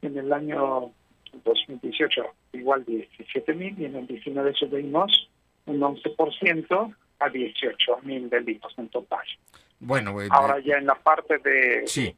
[0.02, 0.91] En el año
[1.43, 5.30] 2018 igual 17 mil y en el 19 subimos
[5.65, 9.26] un 11% a 18 mil delitos en total.
[9.80, 12.15] Bueno, ahora ya en la parte de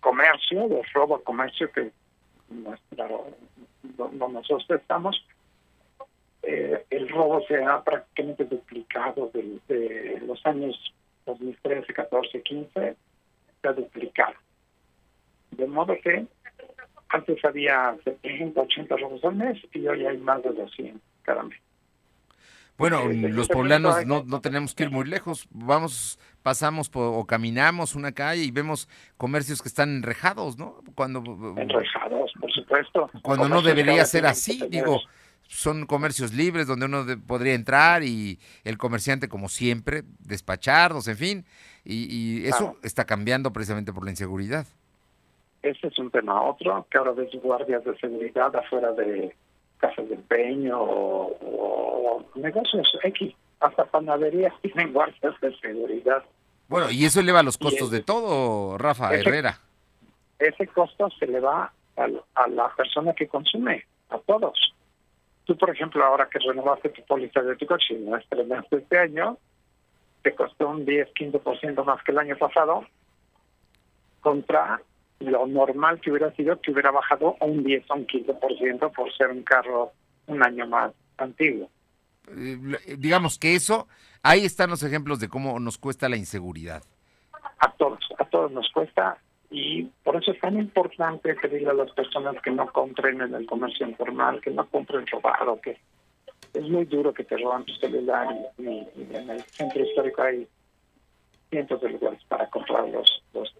[0.00, 1.90] comercio, de robo a comercio, que
[2.48, 5.24] donde nosotros estamos,
[6.42, 10.76] eh, el robo se ha prácticamente duplicado de, los años
[11.26, 12.96] 2013, 14, 15,
[13.60, 14.34] se ha duplicado.
[15.50, 16.26] De modo que
[17.08, 21.58] antes había 70, 80 robos al mes y hoy hay más de 200 cada mes.
[22.80, 25.46] Bueno, los poblanos no, no tenemos que ir muy lejos.
[25.50, 30.76] Vamos, pasamos o caminamos una calle y vemos comercios que están enrejados, ¿no?
[30.94, 31.22] Cuando
[31.58, 33.10] enrejados, por supuesto.
[33.20, 34.98] Cuando no debería ser así, digo,
[35.50, 41.44] son comercios libres donde uno podría entrar y el comerciante, como siempre, despacharlos, en fin,
[41.84, 44.66] y, eso está cambiando precisamente por la inseguridad.
[45.62, 46.40] Ese es un tema.
[46.40, 49.34] Otro, que ahora ves guardias de seguridad afuera de
[49.78, 56.22] casas de empeño o, negocios X, hasta panaderías tienen guardias de seguridad.
[56.68, 59.58] Bueno, y eso eleva los costos de todo, Rafa Herrera.
[60.38, 64.56] Ese costo se le va a, la persona que consume, a todos.
[65.50, 69.36] Tú, por ejemplo, ahora que renovaste tu póliza de tu coche no estrenaste este año,
[70.22, 72.86] te costó un 10-15% más que el año pasado,
[74.20, 74.80] contra
[75.18, 79.12] lo normal que hubiera sido que hubiera bajado a un 10 o un 15% por
[79.16, 79.90] ser un carro
[80.28, 81.68] un año más antiguo.
[82.28, 83.88] Eh, digamos que eso,
[84.22, 86.84] ahí están los ejemplos de cómo nos cuesta la inseguridad.
[87.58, 89.18] A todos, a todos nos cuesta
[89.50, 93.46] y por eso es tan importante pedirle a las personas que no compren en el
[93.46, 95.78] comercio informal, que no compren robado, que
[96.54, 100.46] es muy duro que te roban tu celular y en el centro histórico hay
[101.50, 103.10] cientos de lugares para comprar los,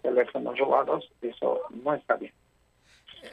[0.01, 2.33] teléfonos robados, eso no está bien.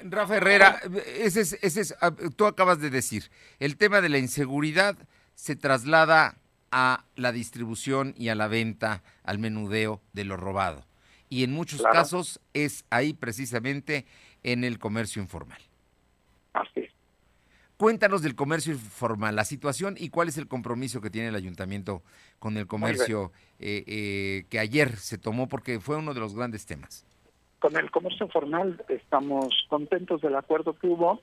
[0.03, 0.81] Rafa Herrera,
[1.19, 4.97] ese es, ese es, ah, tú acabas de decir, el tema de la inseguridad
[5.35, 6.37] se traslada
[6.71, 10.88] a la distribución y a la venta, al menudeo de lo robado.
[11.29, 14.07] Y en muchos casos es ahí precisamente
[14.43, 15.61] en el comercio informal.
[16.53, 16.93] Así es.
[17.77, 22.03] Cuéntanos del comercio informal, la situación y cuál es el compromiso que tiene el ayuntamiento
[22.41, 26.67] con el comercio eh, eh, que ayer se tomó porque fue uno de los grandes
[26.67, 27.07] temas.
[27.61, 31.21] Con el comercio informal estamos contentos del acuerdo que hubo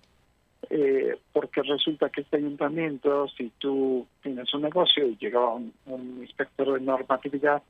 [0.70, 6.20] eh, porque resulta que este ayuntamiento, si tú tienes un negocio y llega un, un
[6.22, 7.62] inspector de normatividad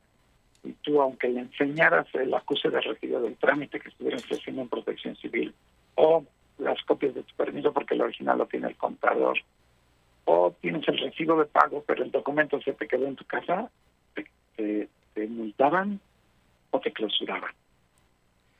[0.65, 4.69] y tú, aunque le enseñaras el acuse de retiro del trámite que estuvieras haciendo en
[4.69, 5.53] protección civil
[5.95, 6.23] o
[6.57, 9.37] las copias de tu permiso porque el original lo tiene el contador,
[10.25, 13.69] o tienes el recibo de pago, pero el documento se te quedó en tu casa,
[14.55, 14.89] te,
[15.29, 15.99] multaban
[16.71, 17.51] o te clausuraban.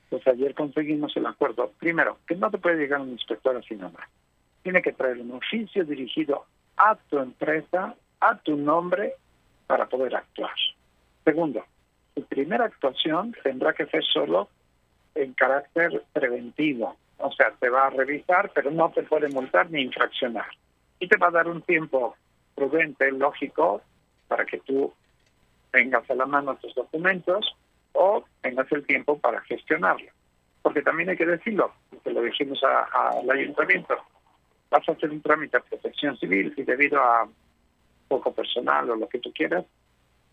[0.08, 1.72] Pues ayer conseguimos el acuerdo.
[1.78, 4.08] Primero, que no te puede llegar un inspector así nomás.
[4.62, 9.14] Tiene que traer un oficio dirigido a tu empresa, a tu nombre,
[9.66, 10.54] para poder actuar.
[11.24, 11.64] Segundo,
[12.16, 14.48] tu primera actuación tendrá que ser solo
[15.14, 16.96] en carácter preventivo.
[17.18, 20.46] O sea, te va a revisar, pero no te puede multar ni infraccionar.
[20.98, 22.16] Y te va a dar un tiempo
[22.54, 23.82] prudente, lógico,
[24.28, 24.94] para que tú
[25.70, 27.54] tengas a la mano tus documentos
[27.92, 30.10] o tengas el tiempo para gestionarlo.
[30.62, 33.94] Porque también hay que decirlo, que lo dijimos al ayuntamiento,
[34.70, 37.28] vas a hacer un trámite de protección civil y debido a
[38.08, 39.66] poco personal o lo que tú quieras,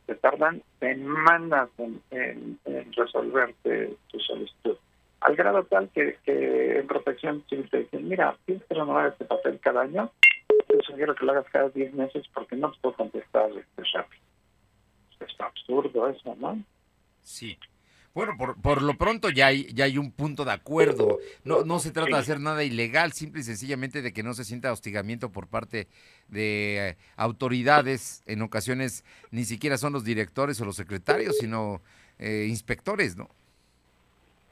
[0.06, 4.78] te tardan semanas en, en, en resolverte tu solicitud
[5.24, 9.60] al grado tal que, en protección civil te dicen, mira, tienes que renovar este papel
[9.62, 10.12] cada año,
[10.68, 14.24] te sugiero que lo hagas cada 10 meses porque no te puedo contestar este, rápido.
[15.20, 16.62] Es absurdo eso, ¿no?
[17.22, 17.58] Sí.
[18.14, 21.18] Bueno, por, por lo pronto ya hay, ya hay un punto de acuerdo.
[21.44, 24.44] No, no se trata de hacer nada ilegal, simple y sencillamente de que no se
[24.44, 25.88] sienta hostigamiento por parte
[26.28, 28.22] de eh, autoridades.
[28.28, 31.82] En ocasiones ni siquiera son los directores o los secretarios, sino
[32.20, 33.30] eh, inspectores, ¿no?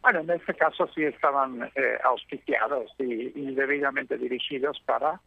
[0.01, 5.22] Bueno, en este caso sí estaban eh, auspiciados y, y debidamente dirigidos para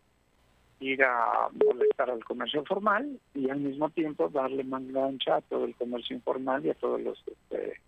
[0.81, 5.65] ir a molestar al comercio formal y al mismo tiempo darle manga ancha a todo
[5.65, 7.81] el comercio informal y a todos los este,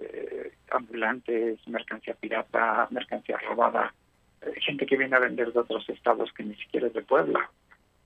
[0.00, 3.94] eh, ambulantes, mercancía pirata, mercancía robada,
[4.42, 7.50] eh, gente que viene a vender de otros estados que ni siquiera es de Puebla.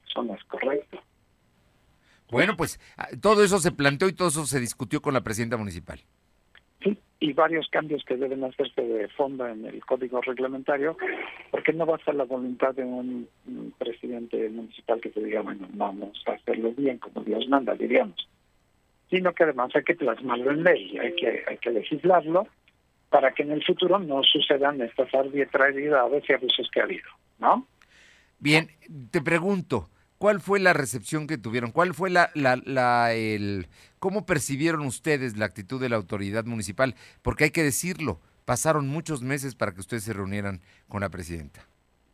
[0.08, 1.00] Eso no es correcto.
[2.30, 5.56] Bueno, pues ah, todo eso se planteó y todo eso se discutió con la presidenta
[5.56, 6.00] municipal.
[6.82, 10.96] Sí, y varios cambios que deben hacerse de fondo en el código reglamentario,
[11.50, 13.28] porque no basta la voluntad de un
[13.78, 18.28] presidente municipal que te diga, bueno, vamos a hacerlo bien como Dios manda, diríamos
[19.14, 22.48] sino que además hay que plasmarlo en ley, hay que, hay que legislarlo
[23.10, 27.08] para que en el futuro no sucedan estas arbitrariedades y abusos que ha habido,
[27.38, 27.64] ¿no?
[28.40, 28.68] Bien,
[29.12, 29.88] te pregunto,
[30.18, 31.70] ¿cuál fue la recepción que tuvieron?
[31.70, 33.68] ¿Cuál fue la, la, la, el,
[34.00, 36.96] cómo percibieron ustedes la actitud de la autoridad municipal?
[37.22, 41.60] Porque hay que decirlo, pasaron muchos meses para que ustedes se reunieran con la presidenta.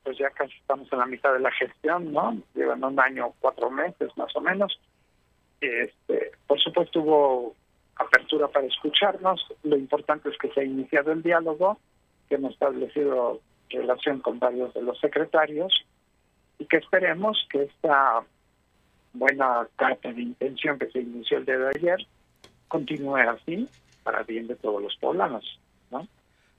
[0.03, 2.37] Pues ya casi estamos en la mitad de la gestión, ¿no?
[2.55, 4.79] Llevan un año, cuatro meses más o menos
[5.61, 7.55] este, por supuesto hubo
[7.97, 9.47] apertura para escucharnos.
[9.63, 11.79] Lo importante es que se ha iniciado el diálogo,
[12.29, 15.73] que hemos establecido relación con varios de los secretarios
[16.59, 18.23] y que esperemos que esta
[19.13, 22.07] buena carta de intención que se inició el día de ayer
[22.69, 23.69] continúe así
[24.03, 26.07] para bien de todos los poblanos, ¿no?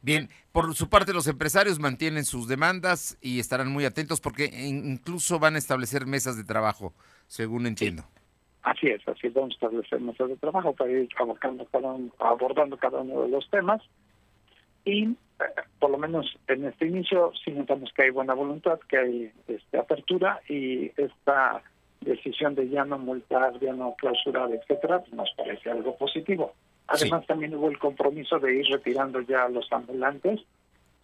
[0.02, 5.40] Bien, por su parte los empresarios mantienen sus demandas y estarán muy atentos porque incluso
[5.40, 6.94] van a establecer mesas de trabajo,
[7.28, 8.04] según entiendo.
[8.04, 8.21] Sí.
[8.64, 12.78] Así es, así vamos a establecer mesas de trabajo para ir abordando cada, uno, abordando
[12.78, 13.82] cada uno de los temas
[14.86, 15.16] y eh,
[15.80, 19.78] por lo menos en este inicio sí notamos que hay buena voluntad, que hay este,
[19.78, 21.64] apertura y esta
[22.02, 26.54] decisión de ya no multar, ya no clausurar, etcétera, pues nos parece algo positivo.
[26.88, 30.42] Además también hubo el compromiso de ir retirando ya a los ambulantes,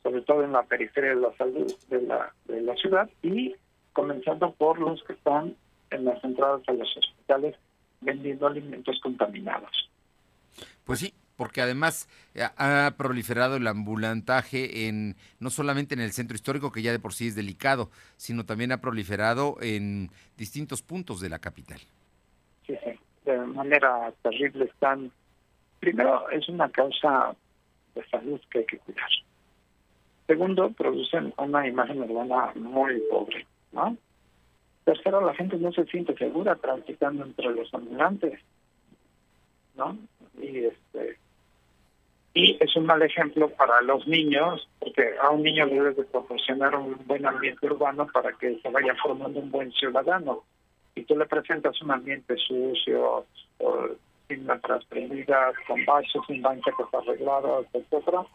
[0.03, 3.55] sobre todo en la periferia de la salud de la, de la ciudad y
[3.93, 5.55] comenzando por los que están
[5.91, 7.55] en las entradas a los hospitales
[8.01, 9.89] vendiendo alimentos contaminados.
[10.83, 16.35] Pues sí, porque además eh, ha proliferado el ambulantaje en no solamente en el centro
[16.35, 21.21] histórico que ya de por sí es delicado, sino también ha proliferado en distintos puntos
[21.21, 21.79] de la capital.
[22.65, 25.11] Sí, sí, de manera terrible están.
[25.79, 27.35] Primero es una causa
[27.93, 29.09] de salud que hay que cuidar.
[30.25, 33.95] Segundo, producen una imagen urbana muy pobre, ¿no?
[34.87, 38.39] Tercero, la gente no se siente segura transitando entre los ambulantes,
[39.75, 39.97] ¿no?
[40.41, 41.17] Y este
[42.33, 46.03] y es un mal ejemplo para los niños, porque a un niño le debes de
[46.05, 50.45] proporcionar un buen ambiente urbano para que se vaya formando un buen ciudadano.
[50.95, 53.25] Y tú le presentas un ambiente sucio,
[53.57, 53.89] o
[54.29, 58.25] sin las prendidas, con baches, sin banquetes arreglados, etcétera,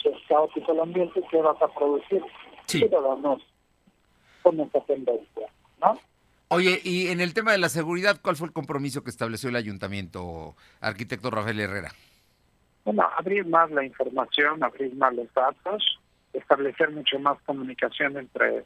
[0.00, 2.22] si es caótico el ambiente, ¿qué vas a producir?
[2.66, 2.78] Sí.
[2.78, 3.42] Ciudadanos
[4.46, 5.48] con esa tendencia,
[5.80, 6.00] ¿no?
[6.48, 9.56] Oye, y en el tema de la seguridad, ¿cuál fue el compromiso que estableció el
[9.56, 11.90] ayuntamiento, arquitecto Rafael Herrera?
[12.84, 15.98] Bueno, abrir más la información, abrir más los datos,
[16.32, 18.64] establecer mucho más comunicación entre,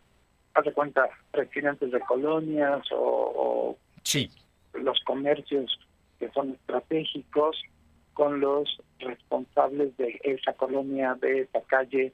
[0.52, 4.28] haz de cuenta, presidentes de colonias o, o sí.
[4.74, 5.78] los comercios
[6.18, 7.62] que son estratégicos
[8.12, 12.12] con los responsables de esa colonia, de esa calle,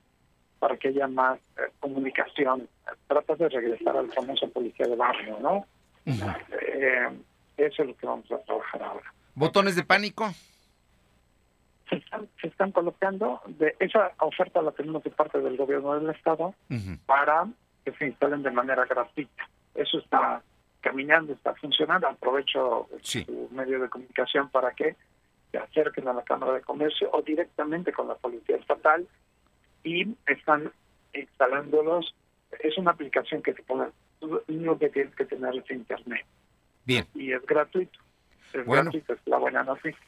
[0.59, 2.69] para que haya más eh, comunicación.
[3.07, 5.67] Trata de regresar al famoso policía de barrio, ¿no?
[6.07, 7.09] eh,
[7.57, 9.13] eso es lo que vamos a trabajar ahora.
[9.35, 10.31] ¿Botones de pánico?
[11.89, 16.11] Se están, se están colocando, de esa oferta la tenemos de parte del gobierno del
[16.15, 16.55] Estado
[17.07, 17.47] para
[17.85, 19.49] que se instalen de manera gratuita.
[19.75, 20.43] Eso está
[20.81, 22.09] caminando, está funcionando.
[22.09, 23.25] Aprovecho Sí.
[23.25, 24.97] su medio de comunicación para que
[25.53, 29.07] se acerquen a la Cámara de Comercio o directamente con la Policía Estatal
[29.87, 30.73] y están
[31.15, 32.15] instalándolos.
[32.61, 33.87] Es una aplicación que se pone,
[34.21, 36.27] lo único que tienes que tener es internet
[36.85, 37.07] Bien.
[37.15, 37.99] y es gratuito.
[38.53, 38.85] Es Bueno.
[38.91, 39.99] gratuito, es la buena noticia.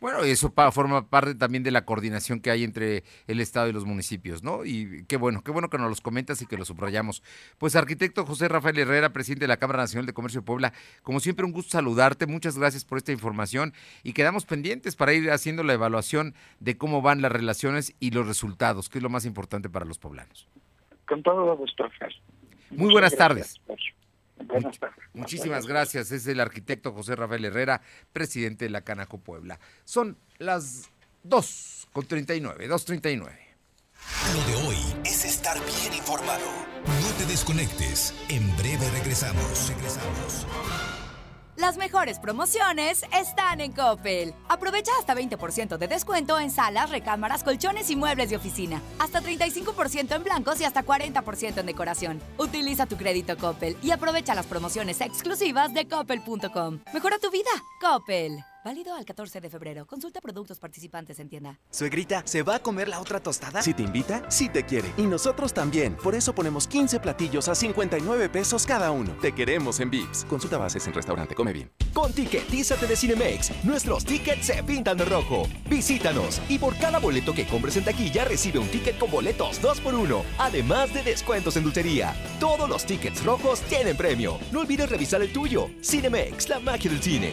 [0.00, 3.72] Bueno, eso pa- forma parte también de la coordinación que hay entre el Estado y
[3.72, 4.64] los municipios, ¿no?
[4.64, 7.22] Y qué bueno, qué bueno que nos los comentas y que los subrayamos.
[7.58, 10.72] Pues arquitecto José Rafael Herrera, presidente de la Cámara Nacional de Comercio de Puebla,
[11.02, 13.72] como siempre un gusto saludarte, muchas gracias por esta información
[14.04, 18.26] y quedamos pendientes para ir haciendo la evaluación de cómo van las relaciones y los
[18.28, 20.46] resultados, que es lo más importante para los poblanos.
[21.08, 22.14] Con todo gusto, Fer.
[22.70, 23.60] Muy buenas tardes.
[24.46, 24.98] Buenas tardes.
[25.12, 26.10] Muchísimas gracias.
[26.12, 27.80] Es el arquitecto José Rafael Herrera,
[28.12, 29.58] presidente de la Canaco Puebla.
[29.84, 30.90] Son las
[31.24, 33.48] 2 con 39, 2.39.
[34.34, 36.46] Lo de hoy es estar bien informado.
[36.86, 38.14] No te desconectes.
[38.28, 39.68] En breve regresamos.
[39.68, 40.46] Regresamos.
[41.58, 44.32] Las mejores promociones están en Coppel.
[44.48, 48.80] Aprovecha hasta 20% de descuento en salas, recámaras, colchones y muebles de oficina.
[49.00, 52.22] Hasta 35% en blancos y hasta 40% en decoración.
[52.38, 56.78] Utiliza tu crédito Coppel y aprovecha las promociones exclusivas de coppel.com.
[56.94, 57.50] Mejora tu vida.
[57.80, 58.38] Coppel.
[58.64, 59.86] Válido al 14 de febrero.
[59.86, 61.58] Consulta productos participantes en tienda.
[61.70, 63.62] Suegrita, ¿se va a comer la otra tostada?
[63.62, 64.92] Si te invita, sí te quiere.
[64.96, 65.96] Y nosotros también.
[65.96, 69.12] Por eso ponemos 15 platillos a 59 pesos cada uno.
[69.22, 70.24] Te queremos en Vips.
[70.24, 71.34] Consulta bases en restaurante.
[71.34, 71.70] Come bien.
[71.94, 75.46] Con Tiquetízate de Cinemex, nuestros tickets se pintan de rojo.
[75.68, 80.22] Visítanos y por cada boleto que compres en taquilla recibe un ticket con boletos 2x1,
[80.38, 82.14] además de descuentos en dulcería.
[82.40, 84.38] Todos los tickets rojos tienen premio.
[84.52, 85.70] No olvides revisar el tuyo.
[85.82, 87.32] Cinemex, la magia del cine.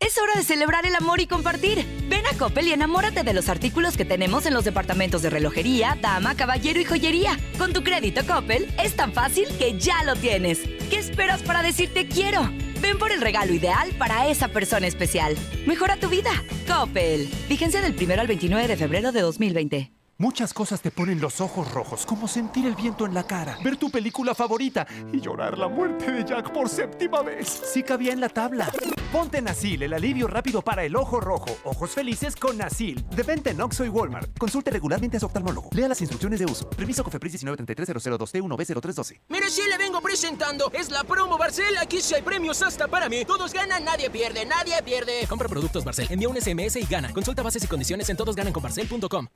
[0.00, 1.84] Es hora de celebrar el amor y compartir.
[2.08, 5.98] Ven a Coppel y enamórate de los artículos que tenemos en los departamentos de relojería,
[6.00, 7.36] dama, caballero y joyería.
[7.58, 10.60] Con tu crédito Coppel es tan fácil que ya lo tienes.
[10.88, 12.48] ¿Qué esperas para decirte quiero?
[12.80, 15.36] Ven por el regalo ideal para esa persona especial.
[15.66, 16.30] Mejora tu vida.
[16.66, 17.28] Coppel.
[17.48, 19.97] Vigencia del 1 al 29 de febrero de 2020.
[20.20, 23.76] Muchas cosas te ponen los ojos rojos, como sentir el viento en la cara, ver
[23.76, 27.46] tu película favorita y llorar la muerte de Jack por séptima vez.
[27.72, 28.68] Sí cabía en la tabla.
[29.12, 31.56] Ponte Nasil, el alivio rápido para el ojo rojo.
[31.62, 33.06] Ojos felices con Nasil.
[33.10, 34.36] De venta en Oxxo y Walmart.
[34.36, 35.70] Consulte regularmente a su oftalmólogo.
[35.70, 36.68] Lea las instrucciones de uso.
[36.70, 39.20] Permiso COFEPRIS 1933002T1B0312.
[39.28, 40.68] Mire, sí le vengo presentando.
[40.72, 41.76] Es la promo Barcel.
[41.76, 43.24] Aquí sí hay premios hasta para mí.
[43.24, 45.28] Todos ganan, nadie pierde, nadie pierde.
[45.28, 46.08] Compra productos Barcel.
[46.10, 47.12] Envía un SMS y gana.
[47.12, 49.28] Consulta bases y condiciones en todosgananconbarcel.com.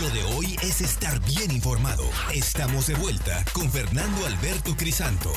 [0.00, 2.04] Lo de hoy es estar bien informado.
[2.32, 5.32] Estamos de vuelta con Fernando Alberto Crisanto.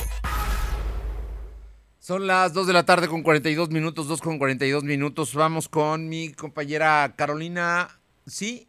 [1.98, 5.34] Son las 2 de la tarde con 42 minutos, 2 con 42 minutos.
[5.34, 8.68] Vamos con mi compañera Carolina, ¿sí?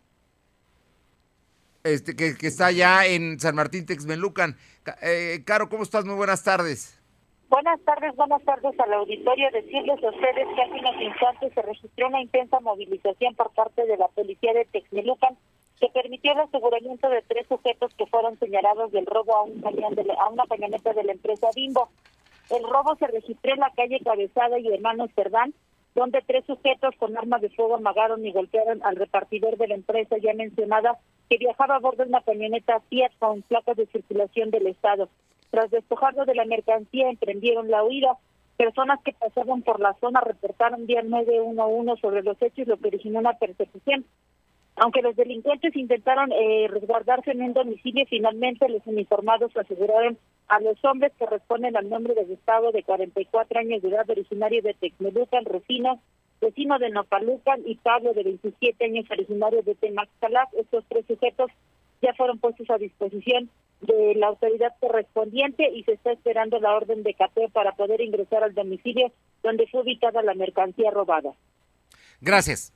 [1.83, 4.57] Este, que, está allá en San Martín Texmelucan.
[4.83, 6.05] Ca- Eh, Caro, ¿cómo estás?
[6.05, 6.95] Muy buenas tardes.
[7.49, 9.49] Buenas tardes, buenas tardes al auditorio.
[9.51, 13.97] Decirles a ustedes que hace unos instantes se registró una intensa movilización por parte de
[13.97, 15.37] la policía de Texmelucan
[15.79, 20.15] que permitió el aseguramiento de tres sujetos que fueron señalados del robo a, un de
[20.17, 21.89] a una camioneta de la empresa Bimbo.
[22.49, 25.53] El robo se registró en la calle Cabezada y Hermanos Cerdán,
[25.93, 30.17] donde tres sujetos con armas de fuego amagaron y golpearon al repartidor de la empresa
[30.17, 30.97] ya mencionada,
[31.29, 35.09] que viajaba a bordo de una camioneta Fiat con placas de circulación del Estado.
[35.55, 38.17] Tras despojarlo de la mercancía, emprendieron la huida.
[38.57, 43.19] Personas que pasaban por la zona reportaron vía 911 sobre los hechos, lo que originó
[43.19, 44.03] una persecución.
[44.75, 50.17] Aunque los delincuentes intentaron eh, resguardarse en un domicilio, finalmente los uniformados aseguraron
[50.49, 54.61] a los hombres que responden al nombre de Gustavo, de 44 años de edad, originario
[54.61, 56.01] de Texmelucan, Rufino,
[56.41, 60.49] vecino de Nopalucan, y Pablo, de 27 años, originario de Temaxcalac.
[60.55, 61.49] Estos tres sujetos
[62.01, 63.49] ya fueron puestos a disposición
[63.81, 68.43] de la autoridad correspondiente y se está esperando la orden de cateo para poder ingresar
[68.43, 69.11] al domicilio
[69.43, 71.33] donde fue ubicada la mercancía robada.
[72.21, 72.73] Gracias.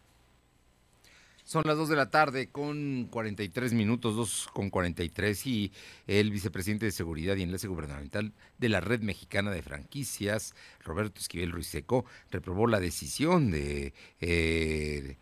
[1.43, 5.71] Son las 2 de la tarde con 43 minutos, 2 con 43 y
[6.05, 11.51] el vicepresidente de Seguridad y Enlace Gubernamental de la Red Mexicana de Franquicias, Roberto Esquivel
[11.51, 13.93] Ruiseco, reprobó la decisión de...
[14.21, 15.17] eh,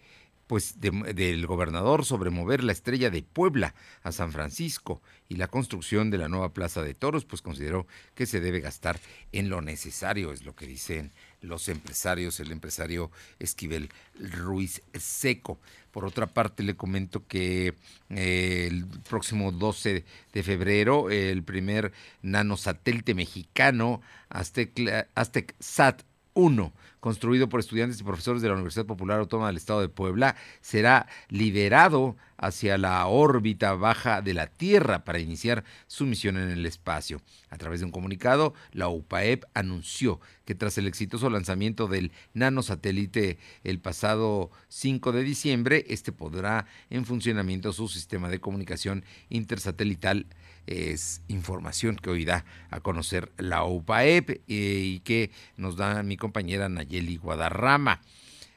[0.48, 5.48] pues de- del gobernador sobre mover la estrella de Puebla a San Francisco y la
[5.50, 7.86] construcción de la nueva Plaza de Toros, pues consideró
[8.16, 9.00] que se debe gastar
[9.34, 13.90] en lo necesario, es lo que dicen los empresarios, el empresario Esquivel
[14.20, 15.60] Ruiz Seco.
[15.92, 17.74] Por otra parte, le comento que
[18.10, 21.92] eh, el próximo 12 de febrero, el primer
[22.22, 26.72] nanosatélite mexicano, Aztec, Aztec Sat 1,
[27.08, 31.08] construido por estudiantes y profesores de la Universidad Popular Autónoma del Estado de Puebla, será
[31.30, 37.22] liberado hacia la órbita baja de la Tierra para iniciar su misión en el espacio.
[37.50, 43.38] A través de un comunicado, la UPAEP anunció que tras el exitoso lanzamiento del nanosatélite
[43.64, 50.26] el pasado 5 de diciembre, este podrá en funcionamiento su sistema de comunicación intersatelital
[50.68, 56.18] es información que hoy da a conocer la UPAEP eh, y que nos da mi
[56.18, 58.02] compañera Nayeli Guadarrama.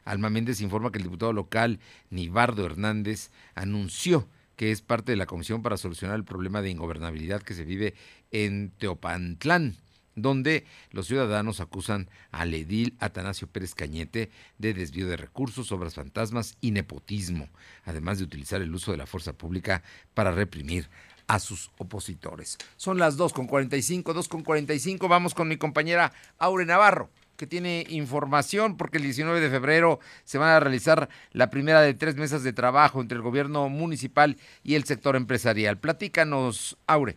[0.04, 1.78] Alma Méndez informa que el diputado local
[2.10, 4.26] Nibardo Hernández anunció
[4.56, 7.94] que es parte de la comisión para solucionar el problema de ingobernabilidad que se vive
[8.30, 9.76] en Teopantlán,
[10.16, 16.58] donde los ciudadanos acusan al edil Atanasio Pérez Cañete de desvío de recursos, obras fantasmas
[16.60, 17.48] y nepotismo,
[17.84, 19.82] además de utilizar el uso de la fuerza pública
[20.12, 20.90] para reprimir
[21.26, 22.58] a sus opositores.
[22.76, 27.08] Son las 2.45, 2.45, vamos con mi compañera Aure Navarro
[27.40, 31.94] que tiene información porque el 19 de febrero se van a realizar la primera de
[31.94, 35.78] tres mesas de trabajo entre el gobierno municipal y el sector empresarial.
[35.78, 37.16] Platícanos, Aure.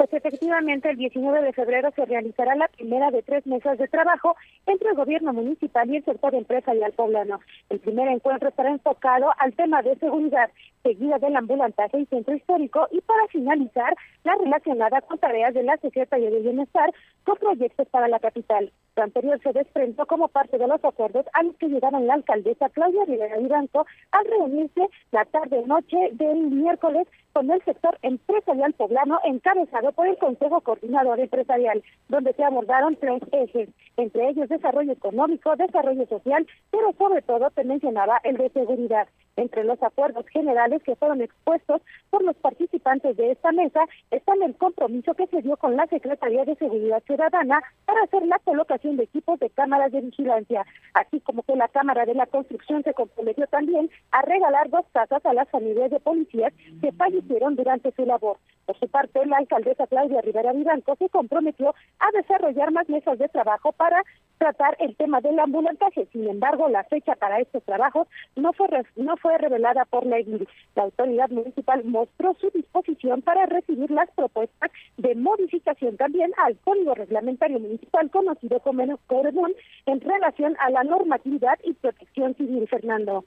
[0.00, 4.34] Pues efectivamente, el 19 de febrero se realizará la primera de tres mesas de trabajo
[4.64, 7.40] entre el gobierno municipal y el sector empresarial poblano.
[7.68, 10.50] El primer encuentro estará enfocado al tema de seguridad,
[10.82, 13.94] seguida del ambulantaje y centro histórico, y para finalizar,
[14.24, 16.94] la relacionada con tareas de la Secretaría de Bienestar
[17.24, 18.72] con proyectos para la capital.
[19.00, 23.04] Anterior se desprendió como parte de los acuerdos a los que llegaron la alcaldesa Claudia
[23.04, 30.06] Rivera Vivanco al reunirse la tarde-noche del miércoles con el sector empresarial poblano encabezado por
[30.06, 36.46] el Consejo Coordinador Empresarial, donde se abordaron tres ejes, entre ellos desarrollo económico, desarrollo social,
[36.70, 39.06] pero sobre todo se mencionaba el de seguridad.
[39.40, 41.80] Entre los acuerdos generales que fueron expuestos
[42.10, 43.80] por los participantes de esta mesa
[44.10, 48.38] están el compromiso que se dio con la Secretaría de Seguridad Ciudadana para hacer la
[48.40, 52.82] colocación de equipos de cámaras de vigilancia, así como que la Cámara de la Construcción
[52.82, 57.92] se comprometió también a regalar dos casas a las familias de policías que fallecieron durante
[57.92, 58.36] su labor.
[58.70, 63.28] Por su parte, la alcaldesa Claudia Rivera Vivanco se comprometió a desarrollar más mesas de
[63.28, 64.00] trabajo para
[64.38, 66.06] tratar el tema del ambulantaje.
[66.12, 68.06] Sin embargo, la fecha para estos trabajos
[68.36, 70.46] no fue no fue revelada por la EGIL.
[70.76, 76.94] La autoridad municipal mostró su disposición para recibir las propuestas de modificación también al Código
[76.94, 79.52] Reglamentario Municipal conocido como COREMUN
[79.86, 83.24] en relación a la normatividad y protección civil, Fernando.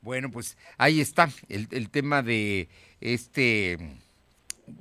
[0.00, 2.68] Bueno, pues ahí está el, el tema de
[3.02, 3.76] este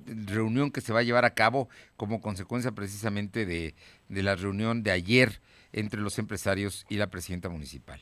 [0.06, 3.76] reunión que se va a llevar a cabo como consecuencia precisamente de,
[4.10, 5.40] de la reunión de ayer
[5.74, 8.00] entre los empresarios y la presidenta municipal.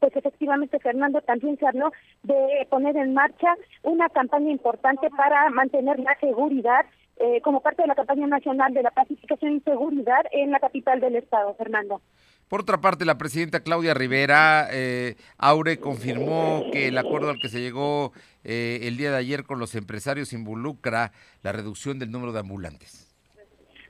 [0.00, 1.92] Pues efectivamente, Fernando, también se habló
[2.22, 6.86] de poner en marcha una campaña importante para mantener la seguridad
[7.16, 11.00] eh, como parte de la campaña nacional de la pacificación y seguridad en la capital
[11.00, 12.00] del estado, Fernando.
[12.48, 17.50] Por otra parte, la presidenta Claudia Rivera, eh, Aure, confirmó que el acuerdo al que
[17.50, 18.12] se llegó
[18.44, 21.12] eh, el día de ayer con los empresarios involucra
[21.42, 23.09] la reducción del número de ambulantes.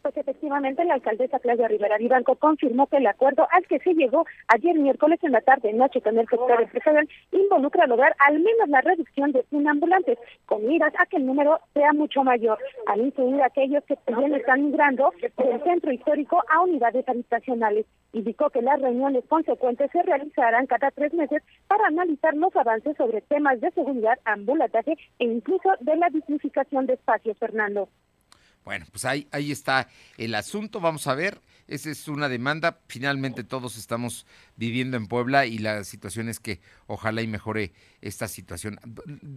[0.02, 4.24] Pues efectivamente la alcaldesa Claudia Rivera Vivanco confirmó que el acuerdo al que se llegó
[4.48, 8.80] ayer miércoles en la tarde noche con el sector empresarial involucra lograr al menos la
[8.80, 13.42] reducción de 100 ambulantes, con miras a que el número sea mucho mayor, al incluir
[13.42, 17.84] aquellos que también están migrando del centro histórico a unidades habitacionales.
[18.14, 23.20] Indicó que las reuniones consecuentes se realizarán cada tres meses para analizar los avances sobre
[23.20, 27.88] temas de seguridad, ambulataje e incluso de la dignificación de espacios, Fernando.
[28.64, 29.88] Bueno, pues ahí, ahí está
[30.18, 30.80] el asunto.
[30.80, 31.40] Vamos a ver.
[31.66, 32.80] Esa es una demanda.
[32.88, 38.26] Finalmente todos estamos viviendo en Puebla y la situación es que ojalá y mejore esta
[38.26, 38.80] situación.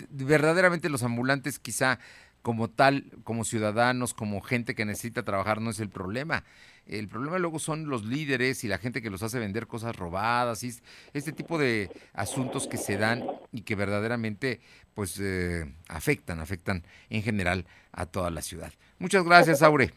[0.10, 2.00] Verdaderamente los ambulantes quizá
[2.42, 6.44] como tal, como ciudadanos, como gente que necesita trabajar, no es el problema.
[6.86, 10.64] El problema luego son los líderes y la gente que los hace vender cosas robadas
[10.64, 10.74] y
[11.14, 14.60] este tipo de asuntos que se dan y que verdaderamente
[14.94, 18.74] pues eh, afectan, afectan en general a toda la ciudad.
[19.00, 19.92] Muchas gracias, Aure.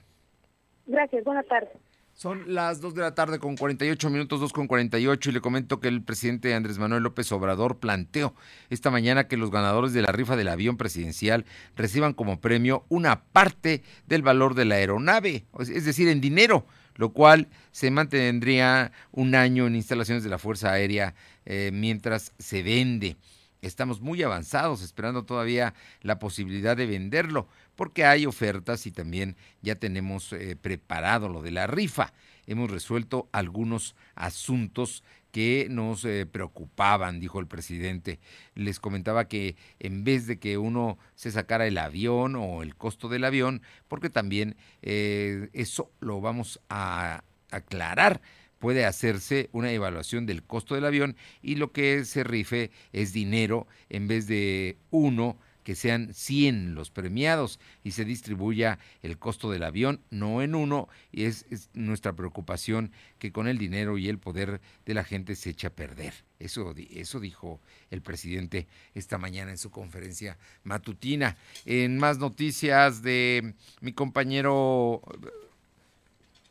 [0.87, 1.71] Gracias, buenas tardes.
[2.17, 5.81] Son las 2 de la tarde con 48 minutos, 2 con 48, y le comento
[5.81, 8.35] que el presidente Andrés Manuel López Obrador planteó
[8.71, 11.45] esta mañana que los ganadores de la rifa del avión presidencial
[11.77, 16.65] reciban como premio una parte del valor de la aeronave, es decir, en dinero,
[16.95, 21.15] lo cual se mantendría un año en instalaciones de la Fuerza Aérea
[21.45, 23.19] eh, mientras se vende.
[23.67, 29.75] Estamos muy avanzados, esperando todavía la posibilidad de venderlo, porque hay ofertas y también ya
[29.75, 32.13] tenemos eh, preparado lo de la rifa.
[32.47, 35.03] Hemos resuelto algunos asuntos
[35.33, 38.21] que nos eh, preocupaban, dijo el presidente.
[38.55, 43.09] Les comentaba que en vez de que uno se sacara el avión o el costo
[43.09, 48.21] del avión, porque también eh, eso lo vamos a aclarar
[48.67, 53.69] puede hacerse una evaluación del costo del avión y lo que se rife es dinero
[53.91, 59.63] en vez de uno que sean 100 los premiados y se distribuya el costo del
[59.63, 62.91] avión, no en uno, y es, nuestra preocupación
[63.21, 66.15] que con el dinero y el poder de la gente se eche a perder.
[66.41, 67.61] Eso, eso dijo
[67.93, 71.37] el presidente esta mañana en su conferencia matutina.
[71.67, 75.03] En más noticias de mi compañero,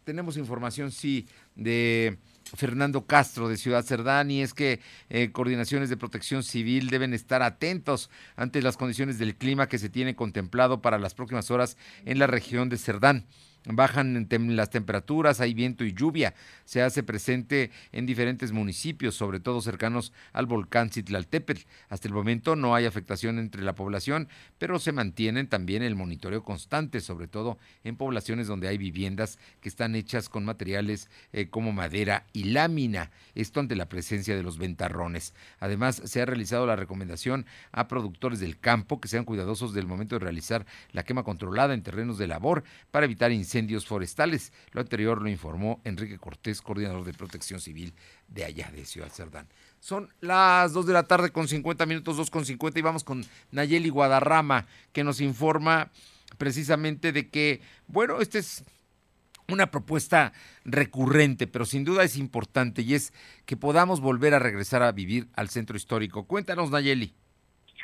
[0.05, 2.17] tenemos información, sí, de
[2.53, 4.79] Fernando Castro de Ciudad Cerdán y es que
[5.09, 9.89] eh, coordinaciones de protección civil deben estar atentos ante las condiciones del clima que se
[9.89, 13.25] tiene contemplado para las próximas horas en la región de Cerdán
[13.73, 16.33] bajan las temperaturas, hay viento y lluvia.
[16.65, 21.63] Se hace presente en diferentes municipios, sobre todo cercanos al volcán Citlaltépetl.
[21.89, 26.43] Hasta el momento no hay afectación entre la población, pero se mantienen también el monitoreo
[26.43, 31.71] constante, sobre todo en poblaciones donde hay viviendas que están hechas con materiales eh, como
[31.71, 33.11] madera y lámina.
[33.33, 35.33] Esto ante la presencia de los ventarrones.
[35.59, 40.15] Además, se ha realizado la recomendación a productores del campo que sean cuidadosos del momento
[40.15, 44.53] de realizar la quema controlada en terrenos de labor para evitar incendios forestales.
[44.71, 47.93] Lo anterior lo informó Enrique Cortés, coordinador de protección civil
[48.27, 49.47] de allá de Ciudad Cerdán.
[49.79, 53.25] Son las 2 de la tarde con 50 minutos, 2 con 50 y vamos con
[53.51, 55.91] Nayeli Guadarrama que nos informa
[56.37, 58.63] precisamente de que, bueno, esta es
[59.49, 60.33] una propuesta
[60.63, 63.13] recurrente, pero sin duda es importante y es
[63.45, 66.25] que podamos volver a regresar a vivir al centro histórico.
[66.25, 67.13] Cuéntanos, Nayeli.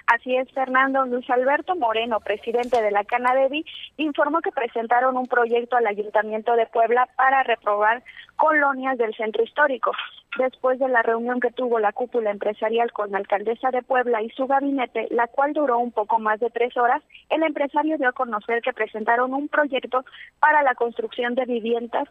[0.07, 1.05] Así es, Fernando.
[1.05, 3.65] Luis Alberto Moreno, presidente de la Canadevi,
[3.97, 8.03] informó que presentaron un proyecto al Ayuntamiento de Puebla para reprobar
[8.35, 9.91] colonias del centro histórico.
[10.37, 14.29] Después de la reunión que tuvo la cúpula empresarial con la alcaldesa de Puebla y
[14.29, 18.13] su gabinete, la cual duró un poco más de tres horas, el empresario dio a
[18.13, 20.05] conocer que presentaron un proyecto
[20.39, 22.07] para la construcción de viviendas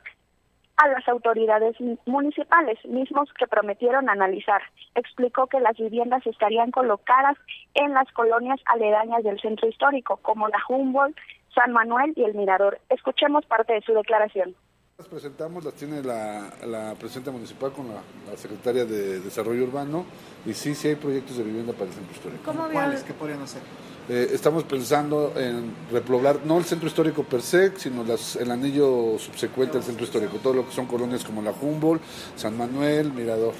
[0.83, 1.77] a las autoridades
[2.07, 4.63] municipales, mismos que prometieron analizar.
[4.95, 7.37] Explicó que las viviendas estarían colocadas
[7.75, 11.17] en las colonias aledañas del centro histórico, como la Humboldt,
[11.55, 12.81] San Manuel y el Mirador.
[12.89, 14.55] Escuchemos parte de su declaración.
[15.01, 20.05] Las presentamos, las tiene la, la presidenta municipal con la, secretaria de Desarrollo Urbano
[20.45, 22.43] y sí, sí hay proyectos de vivienda para el centro histórico.
[22.45, 23.03] ¿Cómo ¿Cuáles?
[23.03, 23.63] ¿Qué podrían hacer?
[24.11, 29.19] Eh, estamos pensando en repoblar no el centro histórico per se, sino las, el anillo
[29.19, 32.03] subsecuente al centro histórico, todo lo que son colonias como la Humboldt,
[32.37, 33.55] San Manuel, Mirador,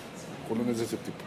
[0.47, 1.25] colonias de ese tipo.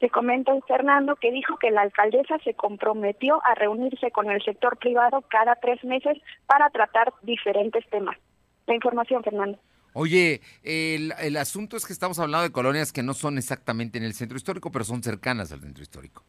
[0.00, 4.76] Te comento, Fernando, que dijo que la alcaldesa se comprometió a reunirse con el sector
[4.76, 8.18] privado cada tres meses para tratar diferentes temas.
[8.68, 9.58] La información, Fernando.
[9.94, 14.04] Oye, el, el asunto es que estamos hablando de colonias que no son exactamente en
[14.04, 16.22] el centro histórico, pero son cercanas al centro histórico.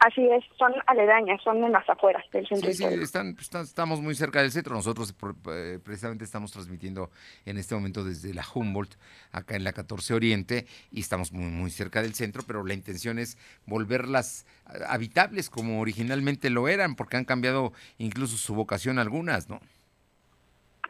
[0.00, 2.70] Así es, son aledañas, son en las afueras del centro.
[2.70, 3.34] Sí, sí, están,
[3.64, 4.74] estamos muy cerca del centro.
[4.74, 5.12] Nosotros
[5.50, 7.10] eh, precisamente estamos transmitiendo
[7.44, 8.94] en este momento desde la Humboldt,
[9.32, 13.18] acá en la 14 Oriente, y estamos muy, muy cerca del centro, pero la intención
[13.18, 19.48] es volverlas eh, habitables como originalmente lo eran, porque han cambiado incluso su vocación algunas,
[19.48, 19.58] ¿no?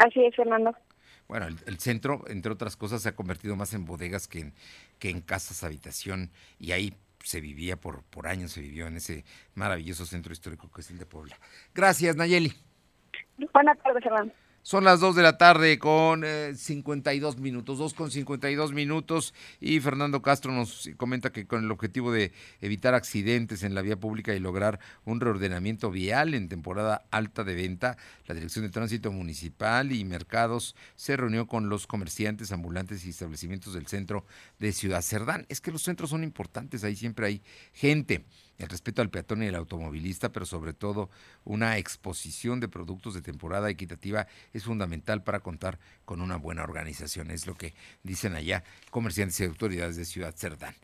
[0.01, 0.77] Así es, Fernando.
[1.29, 4.55] Bueno, el, centro, entre otras cosas, se ha convertido más en bodegas que en,
[4.99, 9.25] que en casas habitación, y ahí se vivía por, por años, se vivió en ese
[9.55, 11.39] maravilloso centro histórico que es el de Puebla.
[11.75, 12.55] Gracias, Nayeli.
[13.53, 14.33] Buenas tardes, Fernando.
[14.69, 19.81] Son las 2 de la tarde con 52 eh, minutos, 2 con 52 minutos y
[19.81, 24.35] Fernando Castro nos comenta que con el objetivo de evitar accidentes en la vía pública
[24.35, 27.97] y lograr un reordenamiento vial en temporada alta de venta,
[28.27, 33.73] la Dirección de Tránsito Municipal y Mercados se reunió con los comerciantes, ambulantes y establecimientos
[33.73, 34.27] del centro
[34.59, 35.47] de Ciudad Cerdán.
[35.49, 37.43] Es que los centros son importantes, ahí siempre hay
[37.73, 38.23] gente
[38.59, 41.11] el respeto al peatón y al automovilista, pero sobre todo
[41.45, 47.31] una exposición de productos de temporada equitativa es fundamental para contar con una buena organización,
[47.31, 50.75] es lo que dicen allá comerciantes y autoridades de Ciudad Cerdán.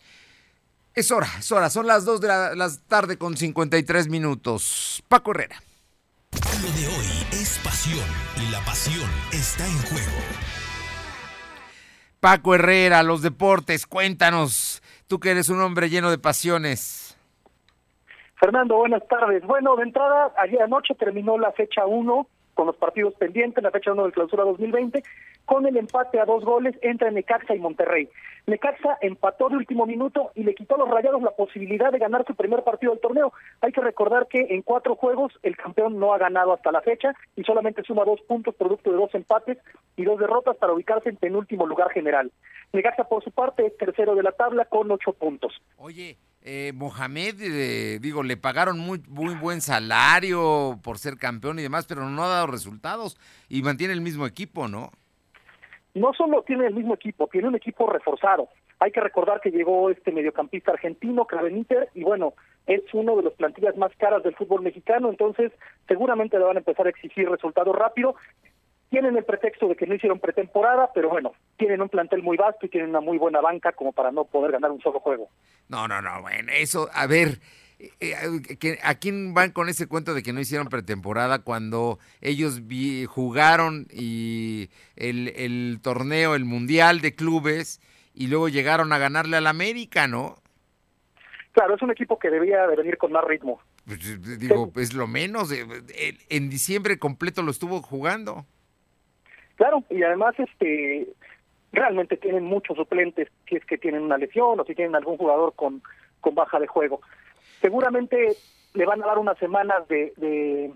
[0.95, 5.03] Es hora, es hora, son las 2 de la, tarde con 53 minutos.
[5.09, 5.61] Paco Herrera.
[6.63, 8.09] Lo de hoy es pasión
[8.41, 10.13] y la pasión está en juego.
[12.21, 17.04] Paco Herrera, los deportes, cuéntanos, tú que eres un hombre lleno de pasiones.
[18.45, 19.43] Fernando, buenas tardes.
[19.47, 23.93] Bueno, de entrada, ayer anoche terminó la fecha 1 con los partidos pendientes, la fecha
[23.93, 25.03] 1 de clausura 2020,
[25.47, 28.07] con el empate a dos goles entre Necaxa y Monterrey.
[28.47, 32.27] Necaxa empató de último minuto y le quitó a los rayados la posibilidad de ganar
[32.27, 33.33] su primer partido del torneo.
[33.63, 37.15] Hay que recordar que en cuatro juegos el campeón no ha ganado hasta la fecha
[37.37, 39.57] y solamente suma dos puntos producto de dos empates
[39.97, 42.31] y dos derrotas para ubicarse en penúltimo lugar general.
[42.75, 45.63] Necaxa, por su parte, es tercero de la tabla con ocho puntos.
[45.79, 51.63] Oye, eh, Mohamed, eh, digo, le pagaron muy, muy buen salario por ser campeón y
[51.63, 53.19] demás, pero no ha dado resultados
[53.49, 54.91] y mantiene el mismo equipo, ¿no?
[55.95, 58.49] no solo tiene el mismo equipo, tiene un equipo reforzado.
[58.81, 62.35] Hay que recordar que llegó este mediocampista argentino, Inter, y bueno,
[62.67, 65.53] es uno de los plantillas más caras del fútbol mexicano, entonces
[65.87, 68.17] seguramente le van a empezar a exigir resultados rápido.
[68.91, 72.67] Tienen el pretexto de que no hicieron pretemporada, pero bueno, tienen un plantel muy vasto
[72.67, 75.29] y tienen una muy buena banca como para no poder ganar un solo juego.
[75.69, 77.41] No, no, no, bueno, eso, a ver,
[77.79, 82.63] eh, eh, ¿a quién van con ese cuento de que no hicieron pretemporada cuando ellos
[83.09, 87.81] jugaron y el, el torneo, el mundial de clubes
[88.15, 90.37] y luego llegaron a ganarle al América, ¿no?
[91.53, 93.61] Claro, es un equipo que debía de venir con más ritmo.
[93.87, 95.51] Pues, eh, digo, es lo menos.
[96.29, 98.47] En diciembre completo lo estuvo jugando.
[99.57, 101.09] Claro, y además este
[101.73, 105.55] realmente tienen muchos suplentes si es que tienen una lesión o si tienen algún jugador
[105.55, 105.83] con,
[106.21, 107.01] con baja de juego.
[107.61, 108.37] Seguramente
[108.75, 110.73] le van a dar unas semanas de, de,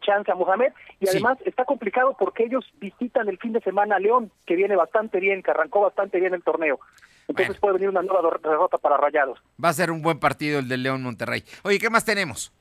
[0.00, 3.98] chance a Mohamed y además está complicado porque ellos visitan el fin de semana a
[3.98, 6.80] León, que viene bastante bien, que arrancó bastante bien el torneo.
[7.28, 9.40] Entonces puede venir una nueva derrota para Rayados.
[9.62, 11.44] Va a ser un buen partido el del León Monterrey.
[11.64, 12.52] Oye, ¿qué más tenemos?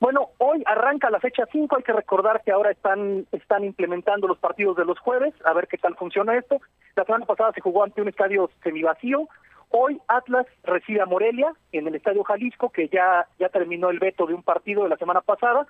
[0.00, 4.38] Bueno, hoy arranca la fecha 5, hay que recordar que ahora están, están implementando los
[4.38, 6.60] partidos de los jueves, a ver qué tal funciona esto.
[6.94, 9.28] La semana pasada se jugó ante un estadio semivacío,
[9.70, 14.26] hoy Atlas recibe a Morelia en el Estadio Jalisco, que ya, ya terminó el veto
[14.26, 15.66] de un partido de la semana pasada,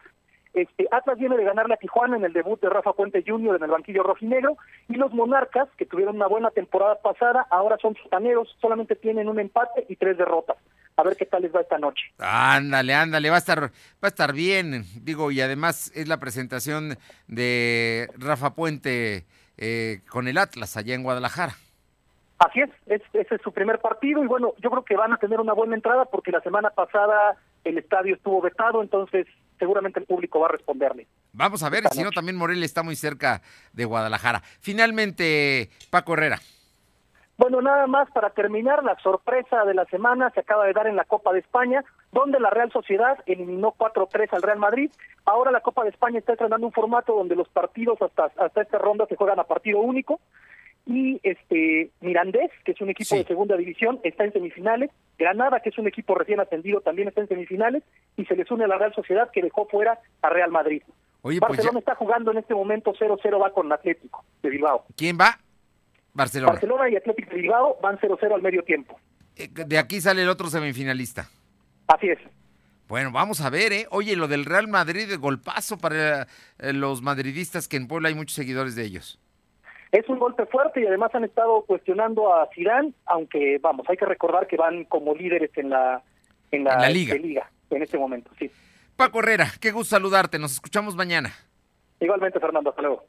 [0.55, 3.57] este, Atlas viene de ganarle a Tijuana en el debut de Rafa Puente Jr.
[3.57, 4.57] en el banquillo rojinegro
[4.89, 9.39] y los Monarcas, que tuvieron una buena temporada pasada, ahora son sotaneros, solamente tienen un
[9.39, 10.57] empate y tres derrotas.
[10.99, 12.13] A ver qué tal les va esta noche.
[12.19, 13.69] Ándale, ándale, va a estar, va
[14.03, 14.85] a estar bien.
[15.05, 19.25] Digo, y además es la presentación de Rafa Puente
[19.59, 21.55] eh, con el Atlas allá en Guadalajara.
[22.41, 25.39] Así es, ese es su primer partido y bueno, yo creo que van a tener
[25.39, 29.29] una buena entrada porque la semana pasada el estadio estuvo vetado, entonces
[29.61, 31.07] seguramente el público va a responderle.
[31.33, 33.41] Vamos a ver, si no, también Morelia está muy cerca
[33.73, 34.43] de Guadalajara.
[34.61, 36.41] Finalmente, Paco Herrera.
[37.39, 40.97] Bueno, nada más para terminar, la sorpresa de la semana se acaba de dar en
[40.97, 44.91] la Copa de España, donde la Real Sociedad eliminó 4-3 al Real Madrid.
[45.25, 48.79] Ahora la Copa de España está estrenando un formato donde los partidos hasta, hasta esta
[48.79, 50.19] ronda se juegan a partido único
[50.85, 55.69] y este Mirandés, que es un equipo de segunda división, está en semifinales, Granada, que
[55.69, 57.85] es un equipo recién ascendido, también está en semifinales,
[58.17, 60.83] y se les une a la Real Sociedad, que dejó fuera a Real Madrid.
[61.23, 64.85] Oye, pues Barcelona está jugando en este momento 0-0, va con Atlético de Bilbao.
[64.97, 65.39] ¿Quién va?
[66.19, 66.53] Barcelona.
[66.53, 68.99] Barcelona y Atlético de Bilbao van 0-0 al medio tiempo.
[69.37, 71.29] Eh, de aquí sale el otro semifinalista.
[71.87, 72.19] Así es.
[72.89, 73.87] Bueno, vamos a ver, ¿eh?
[73.91, 76.23] Oye, lo del Real Madrid, golpazo para
[76.59, 79.21] eh, los madridistas, que en Puebla hay muchos seguidores de ellos.
[79.93, 84.05] Es un golpe fuerte y además han estado cuestionando a Zidane, aunque vamos, hay que
[84.05, 86.03] recordar que van como líderes en la
[86.51, 87.15] en la, liga.
[87.71, 88.51] en este momento, sí.
[88.97, 91.33] Paco Herrera, qué gusto saludarte, nos escuchamos mañana.
[92.01, 93.05] Igualmente, Fernando, hasta luego.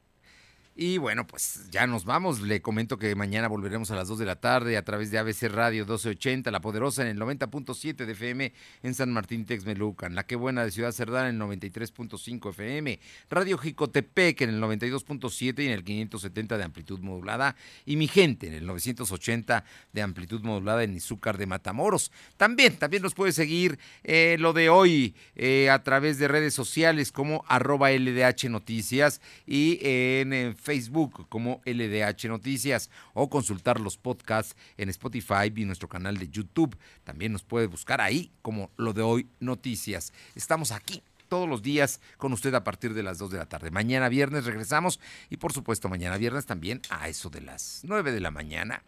[0.82, 2.40] Y bueno, pues ya nos vamos.
[2.40, 5.50] Le comento que mañana volveremos a las 2 de la tarde a través de ABC
[5.50, 8.54] Radio 1280, La Poderosa en el 90.7 de FM
[8.84, 12.98] en San Martín Texmelucan, La Que Buena de Ciudad Cerdán en el 93.5 FM,
[13.30, 18.48] Radio Jicotepec en el 92.7 y en el 570 de amplitud modulada y Mi Gente
[18.48, 22.10] en el 980 de amplitud modulada en Izúcar de Matamoros.
[22.38, 27.12] También, también nos puede seguir eh, lo de hoy eh, a través de redes sociales
[27.12, 34.56] como arroba LDH Noticias y en Facebook Facebook como LDH Noticias o consultar los podcasts
[34.78, 36.78] en Spotify y nuestro canal de YouTube.
[37.04, 40.14] También nos puede buscar ahí como lo de hoy Noticias.
[40.36, 43.72] Estamos aquí todos los días con usted a partir de las 2 de la tarde.
[43.72, 45.00] Mañana viernes regresamos
[45.32, 48.84] y por supuesto mañana viernes también a eso de las 9 de la mañana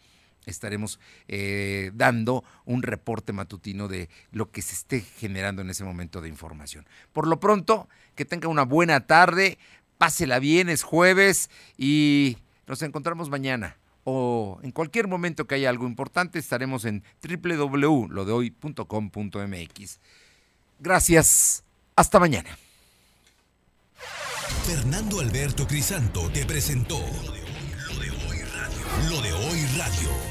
[0.46, 6.22] estaremos eh, dando un reporte matutino de lo que se esté generando en ese momento
[6.22, 6.88] de información.
[7.14, 9.58] Por lo pronto, que tenga una buena tarde.
[10.02, 15.86] Pásela bien, es jueves y nos encontramos mañana o en cualquier momento que haya algo
[15.86, 20.00] importante estaremos en www.lodehoy.com.mx.
[20.80, 21.64] Gracias,
[21.96, 22.58] hasta mañana.
[24.66, 28.82] Fernando Alberto Crisanto te presentó Lo de Hoy Radio.
[29.08, 30.31] Lo de Hoy Radio.